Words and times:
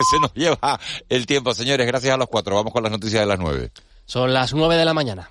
Se 0.00 0.20
nos 0.20 0.32
lleva 0.32 0.78
el 1.08 1.26
tiempo, 1.26 1.52
señores. 1.52 1.84
Gracias 1.84 2.14
a 2.14 2.16
los 2.16 2.28
cuatro. 2.28 2.54
Vamos 2.54 2.72
con 2.72 2.84
las 2.84 2.92
noticias 2.92 3.20
de 3.20 3.26
las 3.26 3.38
nueve. 3.40 3.72
Son 4.06 4.32
las 4.32 4.54
nueve 4.54 4.76
de 4.76 4.84
la 4.84 4.94
mañana. 4.94 5.28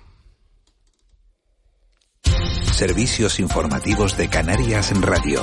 Servicios 2.74 3.40
informativos 3.40 4.18
de 4.18 4.28
Canarias 4.28 4.92
en 4.92 5.00
Radio. 5.00 5.42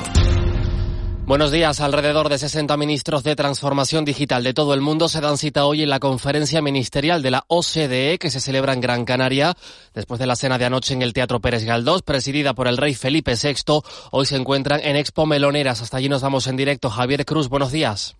Buenos 1.26 1.50
días. 1.50 1.80
Alrededor 1.80 2.28
de 2.28 2.38
60 2.38 2.76
ministros 2.76 3.24
de 3.24 3.34
transformación 3.34 4.04
digital 4.04 4.44
de 4.44 4.54
todo 4.54 4.74
el 4.74 4.80
mundo 4.80 5.08
se 5.08 5.20
dan 5.20 5.38
cita 5.38 5.66
hoy 5.66 5.82
en 5.82 5.90
la 5.90 5.98
conferencia 5.98 6.62
ministerial 6.62 7.20
de 7.20 7.32
la 7.32 7.44
OCDE 7.48 8.18
que 8.20 8.30
se 8.30 8.40
celebra 8.40 8.74
en 8.74 8.80
Gran 8.80 9.04
Canaria. 9.04 9.56
Después 9.92 10.20
de 10.20 10.26
la 10.26 10.36
cena 10.36 10.56
de 10.56 10.66
anoche 10.66 10.94
en 10.94 11.02
el 11.02 11.12
Teatro 11.12 11.40
Pérez 11.40 11.64
Galdós, 11.64 12.02
presidida 12.02 12.54
por 12.54 12.68
el 12.68 12.76
rey 12.76 12.94
Felipe 12.94 13.34
VI, 13.34 13.80
hoy 14.12 14.24
se 14.24 14.36
encuentran 14.36 14.78
en 14.84 14.94
Expo 14.94 15.26
Meloneras. 15.26 15.82
Hasta 15.82 15.96
allí 15.96 16.08
nos 16.08 16.22
vamos 16.22 16.46
en 16.46 16.56
directo. 16.56 16.90
Javier 16.90 17.24
Cruz, 17.24 17.48
buenos 17.48 17.72
días. 17.72 18.16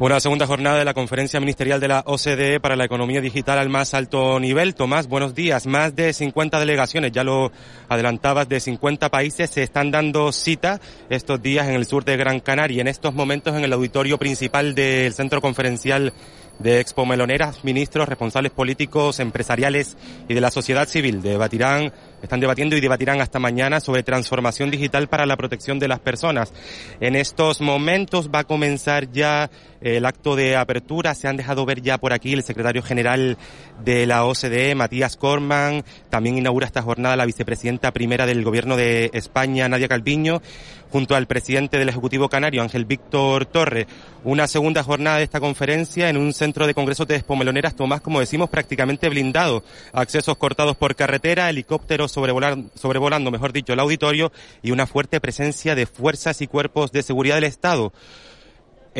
Una 0.00 0.20
segunda 0.20 0.46
jornada 0.46 0.78
de 0.78 0.84
la 0.84 0.94
conferencia 0.94 1.40
ministerial 1.40 1.80
de 1.80 1.88
la 1.88 2.04
OCDE 2.06 2.60
para 2.60 2.76
la 2.76 2.84
economía 2.84 3.20
digital 3.20 3.58
al 3.58 3.68
más 3.68 3.94
alto 3.94 4.38
nivel. 4.38 4.76
Tomás, 4.76 5.08
buenos 5.08 5.34
días. 5.34 5.66
Más 5.66 5.96
de 5.96 6.12
50 6.12 6.60
delegaciones, 6.60 7.10
ya 7.10 7.24
lo 7.24 7.50
adelantabas, 7.88 8.48
de 8.48 8.60
50 8.60 9.08
países 9.08 9.50
se 9.50 9.64
están 9.64 9.90
dando 9.90 10.30
cita 10.30 10.80
estos 11.10 11.42
días 11.42 11.66
en 11.66 11.74
el 11.74 11.84
sur 11.84 12.04
de 12.04 12.16
Gran 12.16 12.38
Canaria. 12.38 12.80
En 12.80 12.86
estos 12.86 13.12
momentos 13.12 13.56
en 13.56 13.64
el 13.64 13.72
auditorio 13.72 14.18
principal 14.18 14.76
del 14.76 15.12
centro 15.14 15.40
conferencial 15.40 16.12
de 16.60 16.78
Expo 16.78 17.04
Meloneras, 17.04 17.64
ministros, 17.64 18.08
responsables 18.08 18.52
políticos, 18.52 19.18
empresariales 19.18 19.96
y 20.28 20.34
de 20.34 20.40
la 20.40 20.52
sociedad 20.52 20.86
civil 20.86 21.22
debatirán 21.22 21.92
están 22.22 22.40
debatiendo 22.40 22.76
y 22.76 22.80
debatirán 22.80 23.20
hasta 23.20 23.38
mañana 23.38 23.80
sobre 23.80 24.02
transformación 24.02 24.70
digital 24.70 25.08
para 25.08 25.26
la 25.26 25.36
protección 25.36 25.78
de 25.78 25.88
las 25.88 26.00
personas. 26.00 26.52
En 27.00 27.16
estos 27.16 27.60
momentos 27.60 28.30
va 28.34 28.40
a 28.40 28.44
comenzar 28.44 29.10
ya 29.12 29.50
el 29.80 30.04
acto 30.04 30.36
de 30.36 30.56
apertura. 30.56 31.14
Se 31.14 31.28
han 31.28 31.36
dejado 31.36 31.64
ver 31.64 31.82
ya 31.82 31.98
por 31.98 32.12
aquí 32.12 32.32
el 32.32 32.42
secretario 32.42 32.82
general 32.82 33.38
de 33.84 34.06
la 34.06 34.24
OCDE, 34.24 34.74
Matías 34.74 35.16
Corman. 35.16 35.84
También 36.10 36.38
inaugura 36.38 36.66
esta 36.66 36.82
jornada 36.82 37.16
la 37.16 37.26
vicepresidenta 37.26 37.92
primera 37.92 38.26
del 38.26 38.44
Gobierno 38.44 38.76
de 38.76 39.10
España, 39.12 39.68
Nadia 39.68 39.88
Calviño, 39.88 40.42
junto 40.90 41.14
al 41.14 41.26
presidente 41.26 41.78
del 41.78 41.88
Ejecutivo 41.88 42.28
Canario, 42.28 42.62
Ángel 42.62 42.84
Víctor 42.84 43.46
Torre. 43.46 43.86
Una 44.24 44.48
segunda 44.48 44.82
jornada 44.82 45.18
de 45.18 45.24
esta 45.24 45.40
conferencia 45.40 46.08
en 46.08 46.16
un 46.16 46.32
centro 46.32 46.66
de 46.66 46.74
congresos 46.74 47.06
de 47.06 47.16
Espomeloneras, 47.16 47.76
Tomás, 47.76 48.00
como 48.00 48.20
decimos, 48.20 48.50
prácticamente 48.50 49.08
blindado. 49.08 49.62
Accesos 49.92 50.36
cortados 50.36 50.76
por 50.76 50.96
carretera, 50.96 51.48
helicópteros 51.48 52.07
sobrevolando, 52.08 53.30
mejor 53.30 53.52
dicho, 53.52 53.72
el 53.72 53.80
auditorio 53.80 54.32
y 54.62 54.70
una 54.70 54.86
fuerte 54.86 55.20
presencia 55.20 55.74
de 55.74 55.86
fuerzas 55.86 56.40
y 56.42 56.46
cuerpos 56.46 56.92
de 56.92 57.02
seguridad 57.02 57.36
del 57.36 57.44
Estado. 57.44 57.92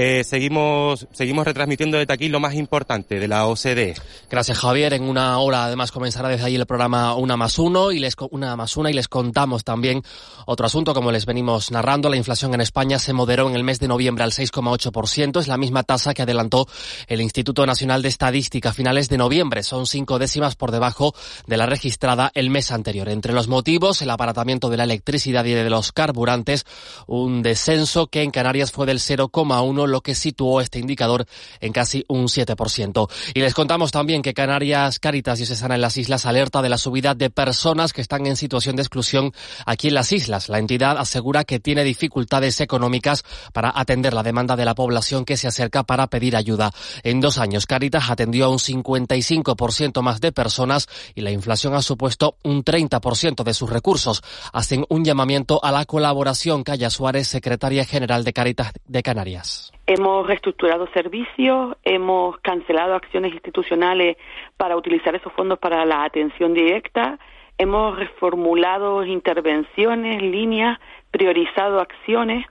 Eh, 0.00 0.22
seguimos, 0.22 1.08
seguimos 1.10 1.44
retransmitiendo 1.44 1.98
desde 1.98 2.14
aquí 2.14 2.28
lo 2.28 2.38
más 2.38 2.54
importante 2.54 3.18
de 3.18 3.26
la 3.26 3.48
OCDE. 3.48 3.96
Gracias, 4.30 4.56
Javier. 4.56 4.92
En 4.92 5.02
una 5.02 5.36
hora, 5.40 5.64
además, 5.64 5.90
comenzará 5.90 6.28
desde 6.28 6.44
ahí 6.44 6.54
el 6.54 6.66
programa 6.66 7.16
Una 7.16 7.36
más 7.36 7.58
Uno 7.58 7.90
y 7.90 7.98
les, 7.98 8.14
una 8.30 8.54
más 8.54 8.76
una 8.76 8.92
y 8.92 8.94
les 8.94 9.08
contamos 9.08 9.64
también 9.64 10.04
otro 10.46 10.66
asunto, 10.66 10.94
como 10.94 11.10
les 11.10 11.26
venimos 11.26 11.72
narrando. 11.72 12.08
La 12.08 12.16
inflación 12.16 12.54
en 12.54 12.60
España 12.60 13.00
se 13.00 13.12
moderó 13.12 13.48
en 13.48 13.56
el 13.56 13.64
mes 13.64 13.80
de 13.80 13.88
noviembre 13.88 14.22
al 14.22 14.30
6,8%. 14.30 15.40
Es 15.40 15.48
la 15.48 15.56
misma 15.56 15.82
tasa 15.82 16.14
que 16.14 16.22
adelantó 16.22 16.68
el 17.08 17.20
Instituto 17.20 17.66
Nacional 17.66 18.00
de 18.00 18.08
Estadística 18.08 18.68
a 18.68 18.74
finales 18.74 19.08
de 19.08 19.18
noviembre. 19.18 19.64
Son 19.64 19.84
cinco 19.88 20.20
décimas 20.20 20.54
por 20.54 20.70
debajo 20.70 21.12
de 21.48 21.56
la 21.56 21.66
registrada 21.66 22.30
el 22.34 22.50
mes 22.50 22.70
anterior. 22.70 23.08
Entre 23.08 23.32
los 23.32 23.48
motivos, 23.48 24.00
el 24.00 24.10
abaratamiento 24.10 24.70
de 24.70 24.76
la 24.76 24.84
electricidad 24.84 25.44
y 25.44 25.54
de 25.54 25.68
los 25.68 25.90
carburantes, 25.90 26.66
un 27.08 27.42
descenso 27.42 28.06
que 28.06 28.22
en 28.22 28.30
Canarias 28.30 28.70
fue 28.70 28.86
del 28.86 29.00
0,1 29.00 29.87
lo 29.88 30.00
que 30.00 30.14
situó 30.14 30.60
este 30.60 30.78
indicador 30.78 31.26
en 31.60 31.72
casi 31.72 32.04
un 32.08 32.26
7%. 32.26 33.10
Y 33.34 33.40
les 33.40 33.54
contamos 33.54 33.90
también 33.90 34.22
que 34.22 34.34
Canarias 34.34 34.98
Caritas 34.98 35.38
Diocesana 35.38 35.74
en 35.74 35.80
las 35.80 35.96
islas 35.96 36.26
alerta 36.26 36.62
de 36.62 36.68
la 36.68 36.78
subida 36.78 37.14
de 37.14 37.30
personas 37.30 37.92
que 37.92 38.00
están 38.00 38.26
en 38.26 38.36
situación 38.36 38.76
de 38.76 38.82
exclusión 38.82 39.32
aquí 39.66 39.88
en 39.88 39.94
las 39.94 40.12
islas. 40.12 40.48
La 40.48 40.58
entidad 40.58 40.98
asegura 40.98 41.44
que 41.44 41.60
tiene 41.60 41.84
dificultades 41.84 42.60
económicas 42.60 43.24
para 43.52 43.72
atender 43.74 44.14
la 44.14 44.22
demanda 44.22 44.56
de 44.56 44.64
la 44.64 44.74
población 44.74 45.24
que 45.24 45.36
se 45.36 45.48
acerca 45.48 45.82
para 45.82 46.06
pedir 46.06 46.36
ayuda. 46.36 46.70
En 47.02 47.20
dos 47.20 47.38
años, 47.38 47.66
Caritas 47.66 48.10
atendió 48.10 48.46
a 48.46 48.48
un 48.48 48.58
55% 48.58 50.02
más 50.02 50.20
de 50.20 50.32
personas 50.32 50.86
y 51.14 51.22
la 51.22 51.30
inflación 51.30 51.74
ha 51.74 51.82
supuesto 51.82 52.36
un 52.42 52.64
30% 52.64 53.42
de 53.42 53.54
sus 53.54 53.70
recursos. 53.70 54.22
Hacen 54.52 54.84
un 54.88 55.04
llamamiento 55.04 55.60
a 55.62 55.72
la 55.72 55.84
colaboración. 55.84 56.62
Calla 56.62 56.90
Suárez, 56.90 57.28
secretaria 57.28 57.84
general 57.84 58.24
de 58.24 58.32
Caritas 58.32 58.72
de 58.86 59.02
Canarias. 59.02 59.72
Hemos 59.90 60.26
reestructurado 60.26 60.86
servicios, 60.88 61.74
hemos 61.82 62.36
cancelado 62.40 62.94
acciones 62.94 63.32
institucionales 63.32 64.18
para 64.58 64.76
utilizar 64.76 65.14
esos 65.14 65.32
fondos 65.32 65.58
para 65.58 65.86
la 65.86 66.04
atención 66.04 66.52
directa, 66.52 67.18
hemos 67.56 67.98
reformulado 67.98 69.02
intervenciones, 69.06 70.20
líneas, 70.20 70.78
priorizado 71.10 71.80
acciones 71.80 72.44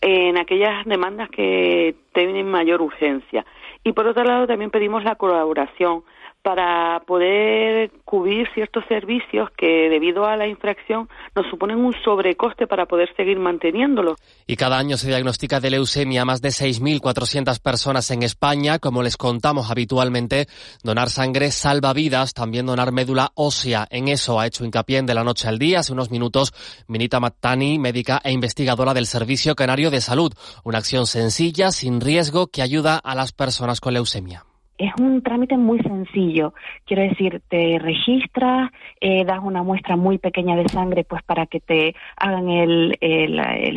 en 0.00 0.36
aquellas 0.36 0.84
demandas 0.84 1.30
que 1.30 1.94
tienen 2.12 2.50
mayor 2.50 2.82
urgencia. 2.82 3.46
Y 3.84 3.92
por 3.92 4.08
otro 4.08 4.24
lado, 4.24 4.48
también 4.48 4.72
pedimos 4.72 5.04
la 5.04 5.14
colaboración 5.14 6.02
para 6.42 7.00
poder 7.06 7.92
cubrir 8.04 8.48
ciertos 8.52 8.84
servicios 8.88 9.48
que 9.56 9.88
debido 9.88 10.26
a 10.26 10.36
la 10.36 10.48
infracción 10.48 11.08
nos 11.34 11.46
suponen 11.48 11.78
un 11.78 11.94
sobrecoste 12.04 12.66
para 12.66 12.86
poder 12.86 13.14
seguir 13.16 13.38
manteniéndolo. 13.38 14.16
Y 14.46 14.56
cada 14.56 14.78
año 14.78 14.96
se 14.96 15.08
diagnostica 15.08 15.60
de 15.60 15.70
leucemia 15.70 16.22
a 16.22 16.24
más 16.24 16.42
de 16.42 16.48
6.400 16.48 17.60
personas 17.60 18.10
en 18.10 18.22
España. 18.22 18.78
Como 18.78 19.02
les 19.02 19.16
contamos 19.16 19.70
habitualmente, 19.70 20.46
donar 20.82 21.10
sangre 21.10 21.50
salva 21.52 21.92
vidas, 21.92 22.34
también 22.34 22.66
donar 22.66 22.92
médula 22.92 23.30
ósea. 23.34 23.86
En 23.90 24.08
eso 24.08 24.40
ha 24.40 24.46
hecho 24.46 24.64
hincapié 24.64 24.98
en 24.98 25.06
de 25.06 25.14
la 25.14 25.24
noche 25.24 25.48
al 25.48 25.58
día. 25.58 25.80
Hace 25.80 25.92
unos 25.92 26.10
minutos, 26.10 26.52
Minita 26.88 27.20
Mattani, 27.20 27.78
médica 27.78 28.20
e 28.24 28.32
investigadora 28.32 28.94
del 28.94 29.06
Servicio 29.06 29.54
Canario 29.54 29.90
de 29.90 30.00
Salud. 30.00 30.32
Una 30.64 30.78
acción 30.78 31.06
sencilla, 31.06 31.70
sin 31.70 32.00
riesgo, 32.00 32.48
que 32.48 32.62
ayuda 32.62 32.98
a 32.98 33.14
las 33.14 33.32
personas 33.32 33.80
con 33.80 33.94
leucemia 33.94 34.44
es 34.86 34.92
un 35.00 35.22
trámite 35.22 35.56
muy 35.56 35.78
sencillo. 35.80 36.54
Quiero 36.86 37.02
decir, 37.02 37.40
te 37.48 37.78
registras, 37.78 38.70
eh, 39.00 39.24
das 39.24 39.40
una 39.42 39.62
muestra 39.62 39.96
muy 39.96 40.18
pequeña 40.18 40.56
de 40.56 40.68
sangre 40.68 41.04
pues 41.04 41.22
para 41.22 41.46
que 41.46 41.60
te 41.60 41.94
hagan 42.16 42.48
el, 42.48 42.98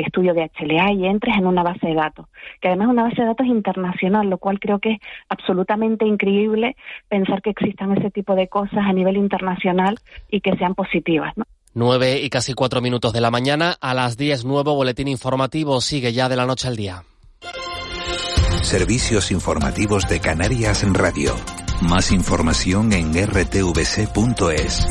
estudio 0.06 0.34
de 0.34 0.50
HLA 0.60 0.94
y 0.94 1.06
entres 1.06 1.38
en 1.38 1.48
una 1.48 1.64
base 1.64 1.88
de 1.88 1.94
datos, 1.94 2.28
que 2.62 2.68
además 2.68 2.88
es 2.88 2.92
una 2.92 3.04
base 3.04 3.22
de 3.22 3.28
datos 3.28 3.48
internacional, 3.48 4.30
lo 4.30 4.38
cual 4.38 4.60
creo 4.60 4.80
que 4.80 4.94
es 4.94 5.00
absolutamente 5.30 6.06
increíble 6.06 6.76
pensar 7.08 7.42
que 7.42 7.52
existan 7.52 7.98
ese 7.98 8.12
tipo 8.12 8.36
de 8.36 8.48
cosas 8.48 8.80
a 8.86 8.94
nivel 8.94 9.18
internacional 9.18 9.98
y 10.30 10.42
que 10.42 10.56
sean 10.58 10.76
positivas. 10.76 11.36
¿no? 11.38 11.46
Nueve 11.74 12.22
y 12.22 12.30
casi 12.30 12.54
cuatro 12.54 12.82
minutos 12.82 13.14
de 13.14 13.22
la 13.22 13.32
mañana, 13.32 13.76
a 13.82 13.94
las 13.94 14.18
diez 14.18 14.46
nuevo 14.46 14.76
boletín 14.76 15.08
informativo 15.08 15.82
sigue 15.82 16.14
ya 16.14 16.30
de 16.30 16.36
la 16.38 16.46
noche 16.46 16.68
al 16.68 16.76
día. 16.76 17.04
Servicios 18.66 19.30
informativos 19.30 20.08
de 20.10 20.20
Canarias 20.20 20.82
en 20.82 20.96
Radio. 20.96 21.36
Más 21.82 22.12
información 22.12 22.92
en 22.94 23.14
rtvc.es. 23.14 24.88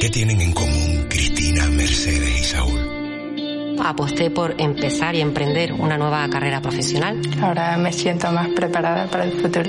¿Qué 0.00 0.08
tienen 0.08 0.40
en 0.40 0.52
común 0.52 1.06
Cristina, 1.10 1.66
Mercedes 1.66 2.40
y 2.40 2.44
Saúl? 2.44 3.76
Aposté 3.84 4.30
por 4.30 4.54
empezar 4.60 5.16
y 5.16 5.20
emprender 5.20 5.72
una 5.72 5.98
nueva 5.98 6.28
carrera 6.30 6.62
profesional. 6.62 7.20
Ahora 7.42 7.76
me 7.76 7.92
siento 7.92 8.30
más 8.30 8.50
preparada 8.50 9.10
para 9.10 9.24
el 9.24 9.32
futuro. 9.32 9.68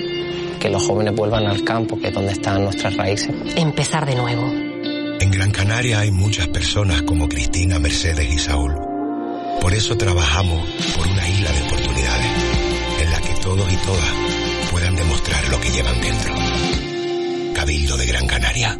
Que 0.60 0.70
los 0.70 0.86
jóvenes 0.86 1.16
vuelvan 1.16 1.48
al 1.48 1.64
campo, 1.64 2.00
que 2.00 2.10
es 2.10 2.14
donde 2.14 2.34
están 2.34 2.66
nuestras 2.66 2.96
raíces. 2.98 3.34
Empezar 3.56 4.06
de 4.06 4.16
nuevo. 4.16 4.46
En 4.46 5.32
Gran 5.32 5.50
Canaria 5.50 6.02
hay 6.02 6.12
muchas 6.12 6.48
personas 6.50 7.02
como 7.02 7.28
Cristina, 7.28 7.80
Mercedes 7.80 8.32
y 8.32 8.38
Saúl 8.38 8.79
por 9.70 9.78
eso 9.78 9.96
trabajamos 9.96 10.68
por 10.98 11.08
una 11.08 11.30
isla 11.30 11.52
de 11.52 11.62
oportunidades 11.62 12.32
en 13.04 13.12
la 13.12 13.22
que 13.22 13.40
todos 13.40 13.72
y 13.72 13.76
todas 13.86 14.14
puedan 14.72 14.96
demostrar 14.96 15.48
lo 15.50 15.62
que 15.62 15.70
llevan 15.70 16.02
dentro. 16.02 16.34
Cabildo 17.54 17.96
de 17.98 18.06
Gran 18.08 18.26
Canaria. 18.26 18.80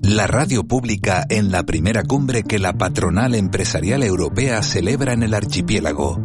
La 0.00 0.28
radio 0.28 0.62
pública 0.62 1.26
en 1.28 1.50
la 1.50 1.64
primera 1.64 2.04
cumbre 2.04 2.44
que 2.44 2.60
la 2.60 2.74
patronal 2.74 3.34
empresarial 3.34 4.04
europea 4.04 4.62
celebra 4.62 5.12
en 5.12 5.24
el 5.24 5.34
archipiélago. 5.34 6.20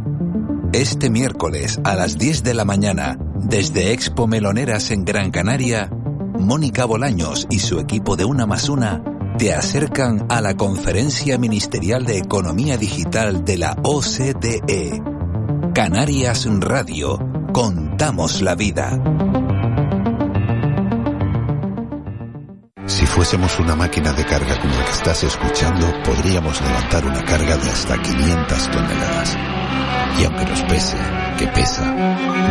Este 0.74 1.10
miércoles 1.10 1.80
a 1.86 1.96
las 1.96 2.20
10 2.20 2.44
de 2.44 2.54
la 2.54 2.66
mañana, 2.66 3.18
desde 3.36 3.94
Expo 3.94 4.28
Meloneras 4.28 4.92
en 4.92 5.06
Gran 5.06 5.32
Canaria, 5.32 5.90
Mónica 6.38 6.86
Bolaños 6.86 7.48
y 7.50 7.58
su 7.58 7.80
equipo 7.80 8.16
de 8.16 8.26
Una 8.26 8.46
más 8.46 8.70
Una 8.70 9.09
te 9.40 9.54
acercan 9.54 10.26
a 10.28 10.42
la 10.42 10.58
Conferencia 10.58 11.38
Ministerial 11.38 12.06
de 12.06 12.18
Economía 12.18 12.76
Digital 12.76 13.46
de 13.46 13.58
la 13.58 13.74
OCDE. 13.84 15.02
Canarias 15.74 16.46
Radio. 16.60 17.18
Contamos 17.54 18.42
la 18.42 18.56
vida. 18.56 19.02
Si 22.86 23.06
fuésemos 23.06 23.58
una 23.62 23.78
máquina 23.78 24.12
de 24.12 24.26
carga 24.26 24.60
como 24.60 24.74
la 24.74 24.84
que 24.84 24.92
estás 24.92 25.24
escuchando, 25.24 25.88
podríamos 26.04 26.60
levantar 26.62 27.06
una 27.06 27.24
carga 27.24 27.56
de 27.56 27.70
hasta 27.70 27.98
500 27.98 28.72
toneladas. 28.72 29.38
Y 30.20 30.26
aunque 30.26 30.46
nos 30.48 30.64
pese, 30.64 30.98
que 31.40 31.48
pesa, 31.48 31.86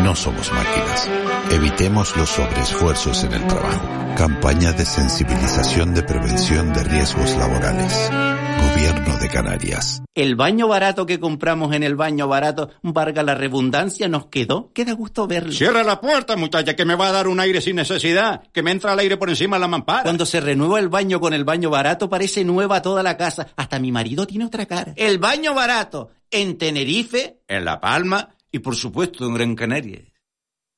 no 0.02 0.14
somos 0.14 0.50
máquinas. 0.50 1.10
Evitemos 1.50 2.16
los 2.16 2.30
sobreesfuerzos 2.30 3.22
en 3.22 3.32
el 3.34 3.46
trabajo. 3.46 3.86
Campaña 4.16 4.72
de 4.72 4.86
sensibilización 4.86 5.94
de 5.94 6.02
prevención 6.02 6.72
de 6.72 6.84
riesgos 6.84 7.36
laborales. 7.36 8.10
Gobierno 8.10 9.18
de 9.18 9.28
Canarias. 9.28 10.02
El 10.14 10.36
baño 10.36 10.68
barato 10.68 11.04
que 11.04 11.20
compramos 11.20 11.74
en 11.74 11.82
el 11.82 11.96
baño 11.96 12.28
barato, 12.28 12.70
valga 12.82 13.22
la 13.22 13.34
redundancia, 13.34 14.08
nos 14.08 14.26
quedó. 14.26 14.72
Queda 14.72 14.94
gusto 14.94 15.26
verlo. 15.26 15.52
Cierra 15.52 15.82
la 15.82 16.00
puerta, 16.00 16.34
muchacha, 16.36 16.74
que 16.74 16.86
me 16.86 16.94
va 16.94 17.08
a 17.08 17.12
dar 17.12 17.28
un 17.28 17.40
aire 17.40 17.60
sin 17.60 17.76
necesidad. 17.76 18.42
Que 18.54 18.62
me 18.62 18.70
entra 18.70 18.94
el 18.94 18.98
aire 19.00 19.18
por 19.18 19.28
encima 19.28 19.56
de 19.56 19.60
la 19.60 19.68
mampara. 19.68 20.04
Cuando 20.04 20.24
se 20.24 20.40
renueva 20.40 20.78
el 20.78 20.88
baño 20.88 21.20
con 21.20 21.34
el 21.34 21.44
baño 21.44 21.68
barato, 21.68 22.08
parece 22.08 22.42
nueva 22.42 22.80
toda 22.80 23.02
la 23.02 23.18
casa. 23.18 23.48
Hasta 23.54 23.78
mi 23.78 23.92
marido 23.92 24.26
tiene 24.26 24.46
otra 24.46 24.64
cara. 24.64 24.94
El 24.96 25.18
baño 25.18 25.52
barato 25.52 26.08
en 26.30 26.56
Tenerife, 26.56 27.40
en 27.46 27.66
La 27.66 27.80
Palma 27.80 28.30
y 28.50 28.60
por 28.60 28.76
supuesto 28.76 29.26
en 29.26 29.34
Gran 29.34 29.54
Canaria. 29.54 30.02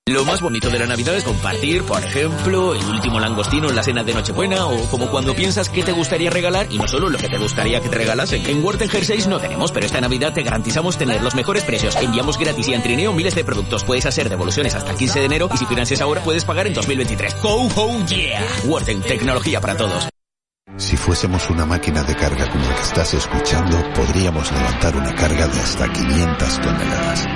Lo 0.06 0.25
más 0.25 0.40
bonito 0.40 0.70
de 0.70 0.78
la 0.81 0.87
Navidad 0.87 1.14
es 1.14 1.22
compartir, 1.22 1.84
por 1.84 2.02
ejemplo, 2.02 2.75
el 2.75 2.84
último 2.84 3.20
langostino 3.20 3.69
en 3.69 3.76
la 3.76 3.82
cena 3.84 4.02
de 4.02 4.12
Nochebuena 4.12 4.67
o 4.67 4.90
como 4.90 5.08
cuando 5.08 5.37
piensas 5.37 5.69
que 5.69 5.84
te 5.84 5.93
gustaría 5.93 6.31
regalar 6.31 6.67
y 6.69 6.78
no 6.78 6.88
solo 6.88 7.08
lo 7.08 7.17
que 7.17 7.28
te 7.28 7.38
gustaría 7.38 7.81
que 7.81 7.88
te 7.88 7.99
regalasen. 7.99 8.44
En 8.46 8.64
Worten 8.64 8.88
Jerseys 8.88 9.28
no 9.28 9.38
tenemos, 9.38 9.70
pero 9.70 9.87
esta 9.87 10.00
Navidad 10.00 10.34
te 10.34 10.43
garantizamos 10.43 10.99
tener 10.99 11.22
los 11.22 11.37
mejores 11.37 11.62
precios. 11.62 11.94
Enviamos 11.94 12.38
gratis 12.38 12.67
y 12.67 12.75
en 12.75 12.82
trineo 12.82 13.12
miles 13.12 13.37
de 13.37 13.44
productos. 13.44 13.84
Puedes 13.84 14.06
hacer 14.06 14.28
devoluciones 14.28 14.75
hasta 14.75 14.90
el 14.90 14.96
15 14.96 15.20
de 15.20 15.26
enero 15.26 15.49
y 15.55 15.56
si 15.56 15.66
financias 15.66 16.00
ahora 16.00 16.25
puedes 16.25 16.44
pagar 16.44 16.66
en 16.66 16.75
2023. 16.75 17.37
¡Ho, 17.44 17.69
ho, 17.76 18.06
yeah! 18.06 18.44
Worten, 18.64 19.02
tecnología 19.02 19.61
para 19.61 19.76
todos. 19.76 20.08
Si 20.80 20.96
fuésemos 20.96 21.50
una 21.50 21.66
máquina 21.66 22.02
de 22.02 22.16
carga 22.16 22.48
como 22.50 22.64
la 22.64 22.74
que 22.74 22.80
estás 22.80 23.12
escuchando, 23.12 23.76
podríamos 23.92 24.50
levantar 24.50 24.96
una 24.96 25.14
carga 25.14 25.46
de 25.46 25.60
hasta 25.60 25.86
500 25.92 26.60
toneladas. 26.60 27.26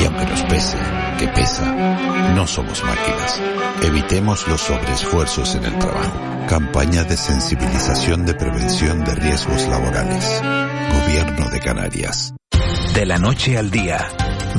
Y 0.00 0.04
aunque 0.04 0.24
nos 0.24 0.42
pese, 0.44 0.78
que 1.18 1.26
pesa, 1.28 1.66
no 2.36 2.46
somos 2.46 2.82
máquinas. 2.84 3.42
Evitemos 3.82 4.46
los 4.46 4.60
sobreesfuerzos 4.60 5.56
en 5.56 5.64
el 5.64 5.78
trabajo. 5.80 6.46
Campaña 6.48 7.02
de 7.02 7.16
sensibilización 7.16 8.24
de 8.24 8.34
prevención 8.34 9.04
de 9.04 9.16
riesgos 9.16 9.66
laborales. 9.66 10.40
Gobierno 10.40 11.50
de 11.50 11.60
Canarias. 11.60 12.34
De 12.94 13.04
la 13.04 13.18
noche 13.18 13.58
al 13.58 13.72
día, 13.72 14.08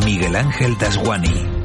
Miguel 0.03 0.35
Ángel 0.35 0.77
Dasguani. 0.77 1.60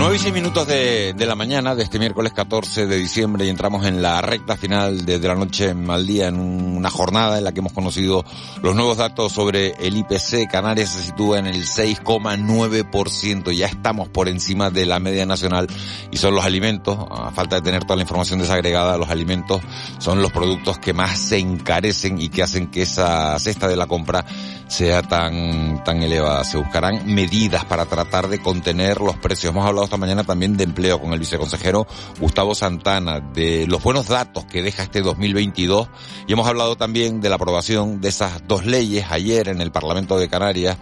9 0.00 0.16
y 0.16 0.18
6 0.18 0.32
minutos 0.32 0.66
de, 0.66 1.12
de, 1.12 1.26
la 1.26 1.34
mañana 1.34 1.74
de 1.74 1.82
este 1.82 1.98
miércoles 1.98 2.32
14 2.32 2.86
de 2.86 2.96
diciembre 2.96 3.44
y 3.44 3.50
entramos 3.50 3.84
en 3.84 4.00
la 4.00 4.22
recta 4.22 4.56
final 4.56 5.04
de, 5.04 5.18
de, 5.18 5.28
la 5.28 5.34
noche 5.34 5.74
al 5.88 6.06
día 6.06 6.28
en 6.28 6.40
una 6.40 6.88
jornada 6.88 7.36
en 7.36 7.44
la 7.44 7.52
que 7.52 7.60
hemos 7.60 7.74
conocido 7.74 8.24
los 8.62 8.74
nuevos 8.74 8.96
datos 8.96 9.30
sobre 9.32 9.74
el 9.78 9.98
IPC. 9.98 10.50
Canarias 10.50 10.88
se 10.88 11.02
sitúa 11.02 11.38
en 11.38 11.48
el 11.48 11.66
6,9%. 11.66 13.52
Ya 13.52 13.66
estamos 13.66 14.08
por 14.08 14.30
encima 14.30 14.70
de 14.70 14.86
la 14.86 15.00
media 15.00 15.26
nacional 15.26 15.66
y 16.10 16.16
son 16.16 16.34
los 16.34 16.46
alimentos, 16.46 16.96
a 17.10 17.30
falta 17.32 17.56
de 17.56 17.62
tener 17.62 17.84
toda 17.84 17.96
la 17.96 18.02
información 18.02 18.38
desagregada, 18.38 18.96
los 18.96 19.10
alimentos 19.10 19.60
son 19.98 20.22
los 20.22 20.32
productos 20.32 20.78
que 20.78 20.94
más 20.94 21.18
se 21.18 21.36
encarecen 21.36 22.18
y 22.18 22.30
que 22.30 22.42
hacen 22.42 22.68
que 22.68 22.80
esa 22.82 23.38
cesta 23.38 23.68
de 23.68 23.76
la 23.76 23.86
compra 23.86 24.24
sea 24.70 25.02
tan, 25.02 25.82
tan 25.84 26.02
elevada. 26.02 26.44
Se 26.44 26.56
buscarán 26.56 27.12
medidas 27.12 27.64
para 27.64 27.84
tratar 27.86 28.28
de 28.28 28.40
contener 28.40 29.00
los 29.00 29.16
precios. 29.16 29.52
Hemos 29.52 29.66
hablado 29.66 29.89
esta 29.90 29.98
mañana 29.98 30.22
también 30.22 30.56
de 30.56 30.62
empleo 30.62 31.00
con 31.00 31.12
el 31.12 31.18
viceconsejero 31.18 31.84
Gustavo 32.20 32.54
Santana, 32.54 33.18
de 33.18 33.66
los 33.66 33.82
buenos 33.82 34.06
datos 34.06 34.44
que 34.44 34.62
deja 34.62 34.84
este 34.84 35.00
2022 35.00 35.88
y 36.28 36.32
hemos 36.32 36.46
hablado 36.46 36.76
también 36.76 37.20
de 37.20 37.28
la 37.28 37.34
aprobación 37.34 38.00
de 38.00 38.10
esas 38.10 38.46
dos 38.46 38.64
leyes 38.64 39.06
ayer 39.10 39.48
en 39.48 39.60
el 39.60 39.72
Parlamento 39.72 40.16
de 40.16 40.28
Canarias 40.28 40.76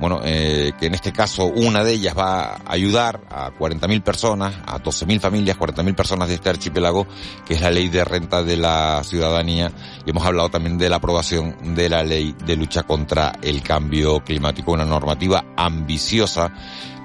bueno, 0.00 0.20
eh, 0.24 0.72
que 0.80 0.86
en 0.86 0.94
este 0.94 1.12
caso 1.12 1.44
una 1.44 1.84
de 1.84 1.92
ellas 1.92 2.16
va 2.16 2.54
a 2.54 2.60
ayudar 2.66 3.20
a 3.28 3.50
40.000 3.50 4.02
personas, 4.02 4.54
a 4.66 4.82
12.000 4.82 5.20
familias, 5.20 5.58
40.000 5.58 5.94
personas 5.94 6.28
de 6.28 6.36
este 6.36 6.48
archipiélago, 6.48 7.06
que 7.44 7.54
es 7.54 7.60
la 7.60 7.70
ley 7.70 7.88
de 7.88 8.02
renta 8.02 8.42
de 8.42 8.56
la 8.56 9.02
ciudadanía. 9.04 9.70
Y 10.06 10.10
hemos 10.10 10.24
hablado 10.24 10.48
también 10.48 10.78
de 10.78 10.88
la 10.88 10.96
aprobación 10.96 11.74
de 11.74 11.90
la 11.90 12.02
ley 12.02 12.34
de 12.46 12.56
lucha 12.56 12.84
contra 12.84 13.34
el 13.42 13.62
cambio 13.62 14.24
climático, 14.24 14.72
una 14.72 14.86
normativa 14.86 15.44
ambiciosa 15.54 16.50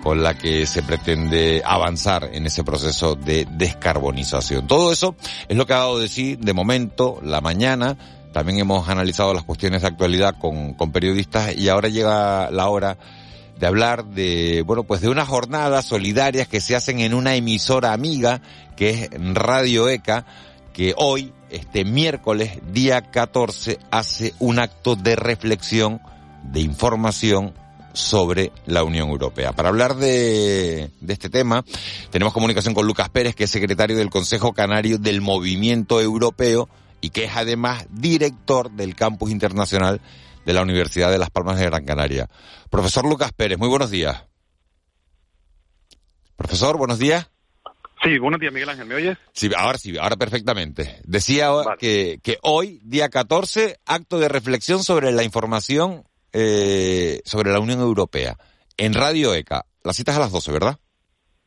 con 0.06 0.22
la 0.22 0.36
que 0.36 0.68
se 0.68 0.84
pretende 0.84 1.64
avanzar 1.66 2.30
en 2.32 2.46
ese 2.46 2.64
proceso 2.64 3.16
de 3.16 3.48
descarbonización. 3.50 4.68
Todo 4.68 4.92
eso 4.92 5.16
es 5.48 5.58
lo 5.58 5.66
que 5.66 5.74
ha 5.74 5.78
dado 5.78 5.98
de 5.98 6.08
sí, 6.08 6.36
de 6.36 6.54
momento, 6.54 7.20
la 7.24 7.42
mañana 7.42 7.98
también 8.32 8.60
hemos 8.60 8.88
analizado 8.88 9.34
las 9.34 9.46
cuestiones 9.46 9.82
de 9.82 9.88
actualidad 9.88 10.36
con, 10.38 10.76
con 10.76 10.92
periodistas 10.92 11.58
y 11.58 11.70
ahora 11.70 11.90
llega 11.90 12.52
la 12.52 12.70
hora 12.70 13.00
de 13.58 13.66
hablar 13.66 14.06
de, 14.06 14.62
bueno, 14.64 14.84
pues 14.84 15.02
de 15.02 15.10
unas 15.10 15.28
jornadas 15.28 15.86
solidarias 15.86 16.48
que 16.48 16.62
se 16.62 16.76
hacen 16.76 17.00
en 17.00 17.16
una 17.16 17.34
emisora 17.34 17.92
amiga 17.92 18.42
que 18.78 18.92
es 18.92 19.10
Radio 19.34 19.90
ECA, 19.90 20.28
que 20.72 20.94
hoy, 20.98 21.34
este 21.50 21.84
miércoles, 21.84 22.60
día 22.72 23.10
14, 23.10 23.80
hace 23.90 24.36
un 24.38 24.60
acto 24.60 24.96
de 24.96 25.16
reflexión, 25.16 26.00
de 26.44 26.60
información 26.60 27.56
sobre 27.96 28.52
la 28.66 28.84
Unión 28.84 29.10
Europea. 29.10 29.54
Para 29.54 29.70
hablar 29.70 29.96
de, 29.96 30.92
de, 31.02 31.14
este 31.14 31.30
tema, 31.30 31.64
tenemos 32.12 32.34
comunicación 32.34 32.74
con 32.74 32.86
Lucas 32.86 33.10
Pérez, 33.10 33.36
que 33.36 33.46
es 33.46 33.50
secretario 33.50 33.98
del 33.98 34.10
Consejo 34.10 34.54
Canario 34.54 34.98
del 34.98 35.22
Movimiento 35.22 36.02
Europeo, 36.02 36.70
y 37.02 37.10
que 37.10 37.26
es 37.26 37.36
además 37.36 37.86
director 37.90 38.72
del 38.72 38.96
campus 38.96 39.32
internacional 39.32 40.02
de 40.46 40.54
la 40.54 40.62
Universidad 40.62 41.12
de 41.12 41.18
Las 41.18 41.30
Palmas 41.30 41.60
de 41.60 41.66
Gran 41.66 41.86
Canaria. 41.86 42.30
Profesor 42.70 43.06
Lucas 43.06 43.32
Pérez, 43.32 43.58
muy 43.58 43.70
buenos 43.70 43.92
días. 43.92 44.24
Profesor, 46.36 46.78
buenos 46.78 47.00
días. 47.00 47.30
Sí, 48.04 48.20
buenos 48.20 48.40
días, 48.40 48.54
Miguel 48.54 48.70
Ángel, 48.70 48.86
¿me 48.86 48.96
oyes? 48.96 49.18
Sí, 49.34 49.50
ahora 49.58 49.78
sí, 49.78 49.98
ahora 49.98 50.16
perfectamente. 50.16 51.00
Decía 51.06 51.50
vale. 51.50 51.78
que, 51.80 52.20
que 52.22 52.38
hoy, 52.44 52.80
día 52.84 53.10
14, 53.10 53.80
acto 53.86 54.20
de 54.20 54.28
reflexión 54.28 54.84
sobre 54.84 55.12
la 55.12 55.24
información 55.24 56.04
eh, 56.38 57.22
sobre 57.24 57.52
la 57.52 57.62
Unión 57.62 57.80
Europea. 57.80 58.36
En 58.78 58.94
Radio 58.94 59.34
ECA, 59.34 59.64
las 59.86 59.96
citas 59.96 60.18
a 60.18 60.20
las 60.20 60.34
12, 60.34 60.52
¿verdad? 60.52 60.78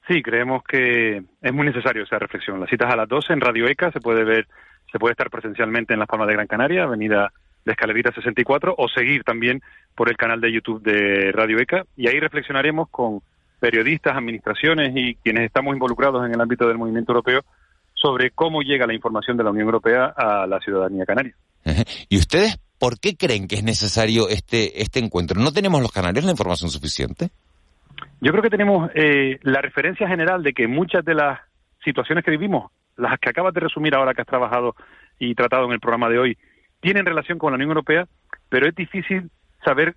Sí, 0.08 0.22
creemos 0.22 0.62
que 0.64 1.22
es 1.42 1.52
muy 1.52 1.66
necesario 1.66 2.04
esa 2.04 2.18
reflexión. 2.18 2.58
Las 2.58 2.70
citas 2.70 2.90
a 2.90 2.96
las 2.96 3.06
12 3.06 3.34
en 3.34 3.40
Radio 3.42 3.68
ECA 3.68 3.92
se 3.92 4.00
puede 4.00 4.24
ver 4.24 4.48
se 4.90 4.98
puede 4.98 5.12
estar 5.12 5.28
presencialmente 5.28 5.92
en 5.92 6.00
Las 6.00 6.08
Palmas 6.08 6.28
de 6.28 6.32
Gran 6.32 6.46
Canaria, 6.46 6.84
Avenida 6.84 7.30
de 7.66 7.72
Escalerita 7.72 8.10
64, 8.12 8.74
o 8.78 8.88
seguir 8.88 9.22
también 9.24 9.60
por 9.94 10.08
el 10.08 10.16
canal 10.16 10.40
de 10.40 10.50
YouTube 10.50 10.82
de 10.82 11.30
Radio 11.32 11.58
ECA. 11.58 11.84
Y 11.94 12.08
ahí 12.08 12.18
reflexionaremos 12.18 12.88
con 12.88 13.20
periodistas, 13.60 14.16
administraciones 14.16 14.92
y 14.96 15.16
quienes 15.16 15.44
estamos 15.44 15.74
involucrados 15.74 16.24
en 16.24 16.32
el 16.32 16.40
ámbito 16.40 16.66
del 16.66 16.78
movimiento 16.78 17.12
europeo 17.12 17.42
sobre 17.92 18.30
cómo 18.30 18.62
llega 18.62 18.86
la 18.86 18.94
información 18.94 19.36
de 19.36 19.44
la 19.44 19.50
Unión 19.50 19.66
Europea 19.66 20.14
a 20.16 20.46
la 20.46 20.58
ciudadanía 20.60 21.04
canaria. 21.04 21.34
¿Y 22.08 22.16
ustedes 22.16 22.58
por 22.78 22.98
qué 23.00 23.16
creen 23.16 23.48
que 23.48 23.56
es 23.56 23.64
necesario 23.64 24.28
este, 24.28 24.82
este 24.82 25.00
encuentro? 25.00 25.40
¿No 25.40 25.52
tenemos 25.52 25.82
los 25.82 25.92
canarios 25.92 26.24
la 26.24 26.30
información 26.30 26.70
suficiente? 26.70 27.30
Yo 28.20 28.32
creo 28.32 28.42
que 28.42 28.50
tenemos 28.50 28.90
eh, 28.94 29.38
la 29.42 29.60
referencia 29.60 30.08
general 30.08 30.42
de 30.42 30.52
que 30.52 30.66
muchas 30.66 31.04
de 31.04 31.14
las 31.14 31.40
situaciones 31.84 32.24
que 32.24 32.30
vivimos 32.30 32.70
las 32.98 33.18
que 33.18 33.30
acabas 33.30 33.54
de 33.54 33.60
resumir 33.60 33.94
ahora 33.94 34.12
que 34.12 34.20
has 34.20 34.26
trabajado 34.26 34.74
y 35.18 35.34
tratado 35.34 35.66
en 35.66 35.72
el 35.72 35.80
programa 35.80 36.08
de 36.08 36.18
hoy, 36.18 36.38
tienen 36.80 37.06
relación 37.06 37.38
con 37.38 37.52
la 37.52 37.56
Unión 37.56 37.70
Europea, 37.70 38.06
pero 38.48 38.68
es 38.68 38.74
difícil 38.74 39.30
saber 39.64 39.96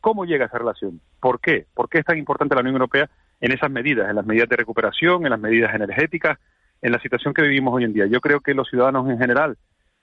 cómo 0.00 0.24
llega 0.24 0.46
esa 0.46 0.58
relación. 0.58 1.00
¿Por 1.20 1.40
qué? 1.40 1.66
¿Por 1.74 1.88
qué 1.88 1.98
es 1.98 2.04
tan 2.04 2.18
importante 2.18 2.54
la 2.54 2.60
Unión 2.60 2.76
Europea 2.76 3.10
en 3.40 3.52
esas 3.52 3.70
medidas, 3.70 4.08
en 4.08 4.16
las 4.16 4.24
medidas 4.24 4.48
de 4.48 4.56
recuperación, 4.56 5.24
en 5.24 5.30
las 5.30 5.40
medidas 5.40 5.74
energéticas, 5.74 6.38
en 6.80 6.92
la 6.92 7.00
situación 7.00 7.34
que 7.34 7.42
vivimos 7.42 7.74
hoy 7.74 7.84
en 7.84 7.92
día? 7.92 8.06
Yo 8.06 8.20
creo 8.20 8.40
que 8.40 8.54
los 8.54 8.68
ciudadanos 8.68 9.08
en 9.10 9.18
general, 9.18 9.56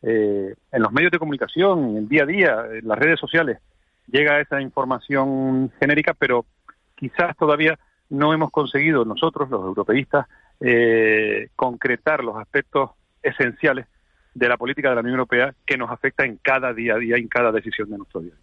eh, 0.03 0.53
en 0.71 0.81
los 0.81 0.91
medios 0.91 1.11
de 1.11 1.19
comunicación, 1.19 1.89
en 1.91 1.97
el 1.97 2.09
día 2.09 2.23
a 2.23 2.25
día, 2.25 2.65
en 2.73 2.87
las 2.87 2.99
redes 2.99 3.19
sociales, 3.19 3.59
llega 4.07 4.41
esa 4.41 4.61
información 4.61 5.71
genérica, 5.79 6.13
pero 6.13 6.45
quizás 6.95 7.35
todavía 7.37 7.79
no 8.09 8.33
hemos 8.33 8.51
conseguido 8.51 9.05
nosotros, 9.05 9.49
los 9.49 9.61
europeístas, 9.61 10.27
eh, 10.59 11.47
concretar 11.55 12.23
los 12.23 12.35
aspectos 12.35 12.91
esenciales 13.21 13.87
de 14.33 14.47
la 14.47 14.57
política 14.57 14.89
de 14.89 14.95
la 14.95 15.01
Unión 15.01 15.15
Europea 15.15 15.53
que 15.65 15.77
nos 15.77 15.91
afecta 15.91 16.25
en 16.25 16.37
cada 16.41 16.73
día 16.73 16.95
a 16.95 16.97
día, 16.97 17.17
en 17.17 17.27
cada 17.27 17.51
decisión 17.51 17.89
de 17.89 17.97
nuestro 17.97 18.21
día. 18.21 18.33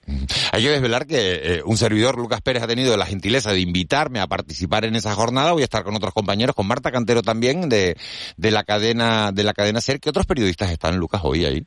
Hay 0.53 0.63
que 0.63 0.71
desvelar 0.71 1.07
que 1.07 1.41
eh, 1.43 1.63
un 1.65 1.77
servidor, 1.77 2.17
Lucas 2.17 2.41
Pérez, 2.41 2.63
ha 2.63 2.69
tenido 2.69 2.97
la 2.97 3.07
gentileza 3.07 3.53
de 3.53 3.61
invitarme 3.61 4.21
a 4.21 4.27
participar 4.27 4.85
en 4.85 4.97
esa 4.97 5.13
jornada. 5.15 5.53
Voy 5.53 5.63
a 5.63 5.65
estar 5.65 5.83
con 5.83 5.95
otros 5.95 6.15
compañeros, 6.15 6.55
con 6.55 6.69
Marta 6.69 6.91
Cantero 6.91 7.23
también, 7.23 7.69
de, 7.69 7.97
de 8.37 8.51
la 8.51 8.65
cadena 8.65 9.33
de 9.33 9.45
la 9.45 9.53
cadena 9.53 9.81
SER. 9.81 10.01
¿Qué 10.01 10.11
otros 10.11 10.27
periodistas 10.27 10.71
están, 10.71 10.97
Lucas, 10.97 11.21
hoy 11.25 11.45
ahí? 11.45 11.67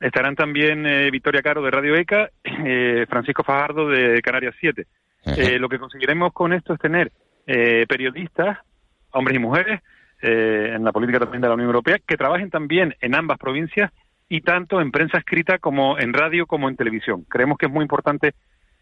Estarán 0.00 0.34
también 0.34 0.86
eh, 0.86 1.10
Victoria 1.10 1.42
Caro 1.42 1.62
de 1.62 1.70
Radio 1.70 1.94
ECA, 1.94 2.30
eh, 2.44 3.04
Francisco 3.08 3.44
Fajardo 3.44 3.88
de 3.88 4.22
Canarias 4.22 4.54
7. 4.58 4.86
lo 5.58 5.68
que 5.68 5.78
conseguiremos 5.78 6.32
con 6.32 6.54
esto 6.54 6.72
es 6.72 6.80
tener 6.80 7.12
periodistas 7.88 8.58
hombres 9.12 9.36
y 9.36 9.40
mujeres, 9.40 9.80
eh, 10.22 10.72
en 10.74 10.84
la 10.84 10.92
política 10.92 11.18
también 11.18 11.42
de 11.42 11.48
la 11.48 11.54
Unión 11.54 11.68
Europea, 11.68 11.98
que 12.06 12.16
trabajen 12.16 12.50
también 12.50 12.94
en 13.00 13.14
ambas 13.14 13.38
provincias 13.38 13.90
y 14.28 14.42
tanto 14.42 14.80
en 14.80 14.92
prensa 14.92 15.18
escrita 15.18 15.58
como 15.58 15.98
en 15.98 16.12
radio 16.12 16.46
como 16.46 16.68
en 16.68 16.76
televisión. 16.76 17.24
Creemos 17.28 17.58
que 17.58 17.66
es 17.66 17.72
muy 17.72 17.82
importante 17.82 18.34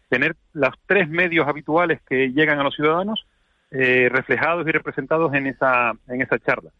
tener 0.09 0.35
los 0.53 0.73
tres 0.85 1.09
medios 1.09 1.47
habituales 1.47 2.01
que 2.07 2.31
llegan 2.31 2.59
a 2.59 2.63
los 2.63 2.75
ciudadanos 2.75 3.25
eh, 3.71 4.09
reflejados 4.11 4.67
y 4.67 4.71
representados 4.71 5.33
en 5.33 5.47
esa, 5.47 5.91
en 6.07 6.21
esa 6.21 6.39
charla. 6.39 6.71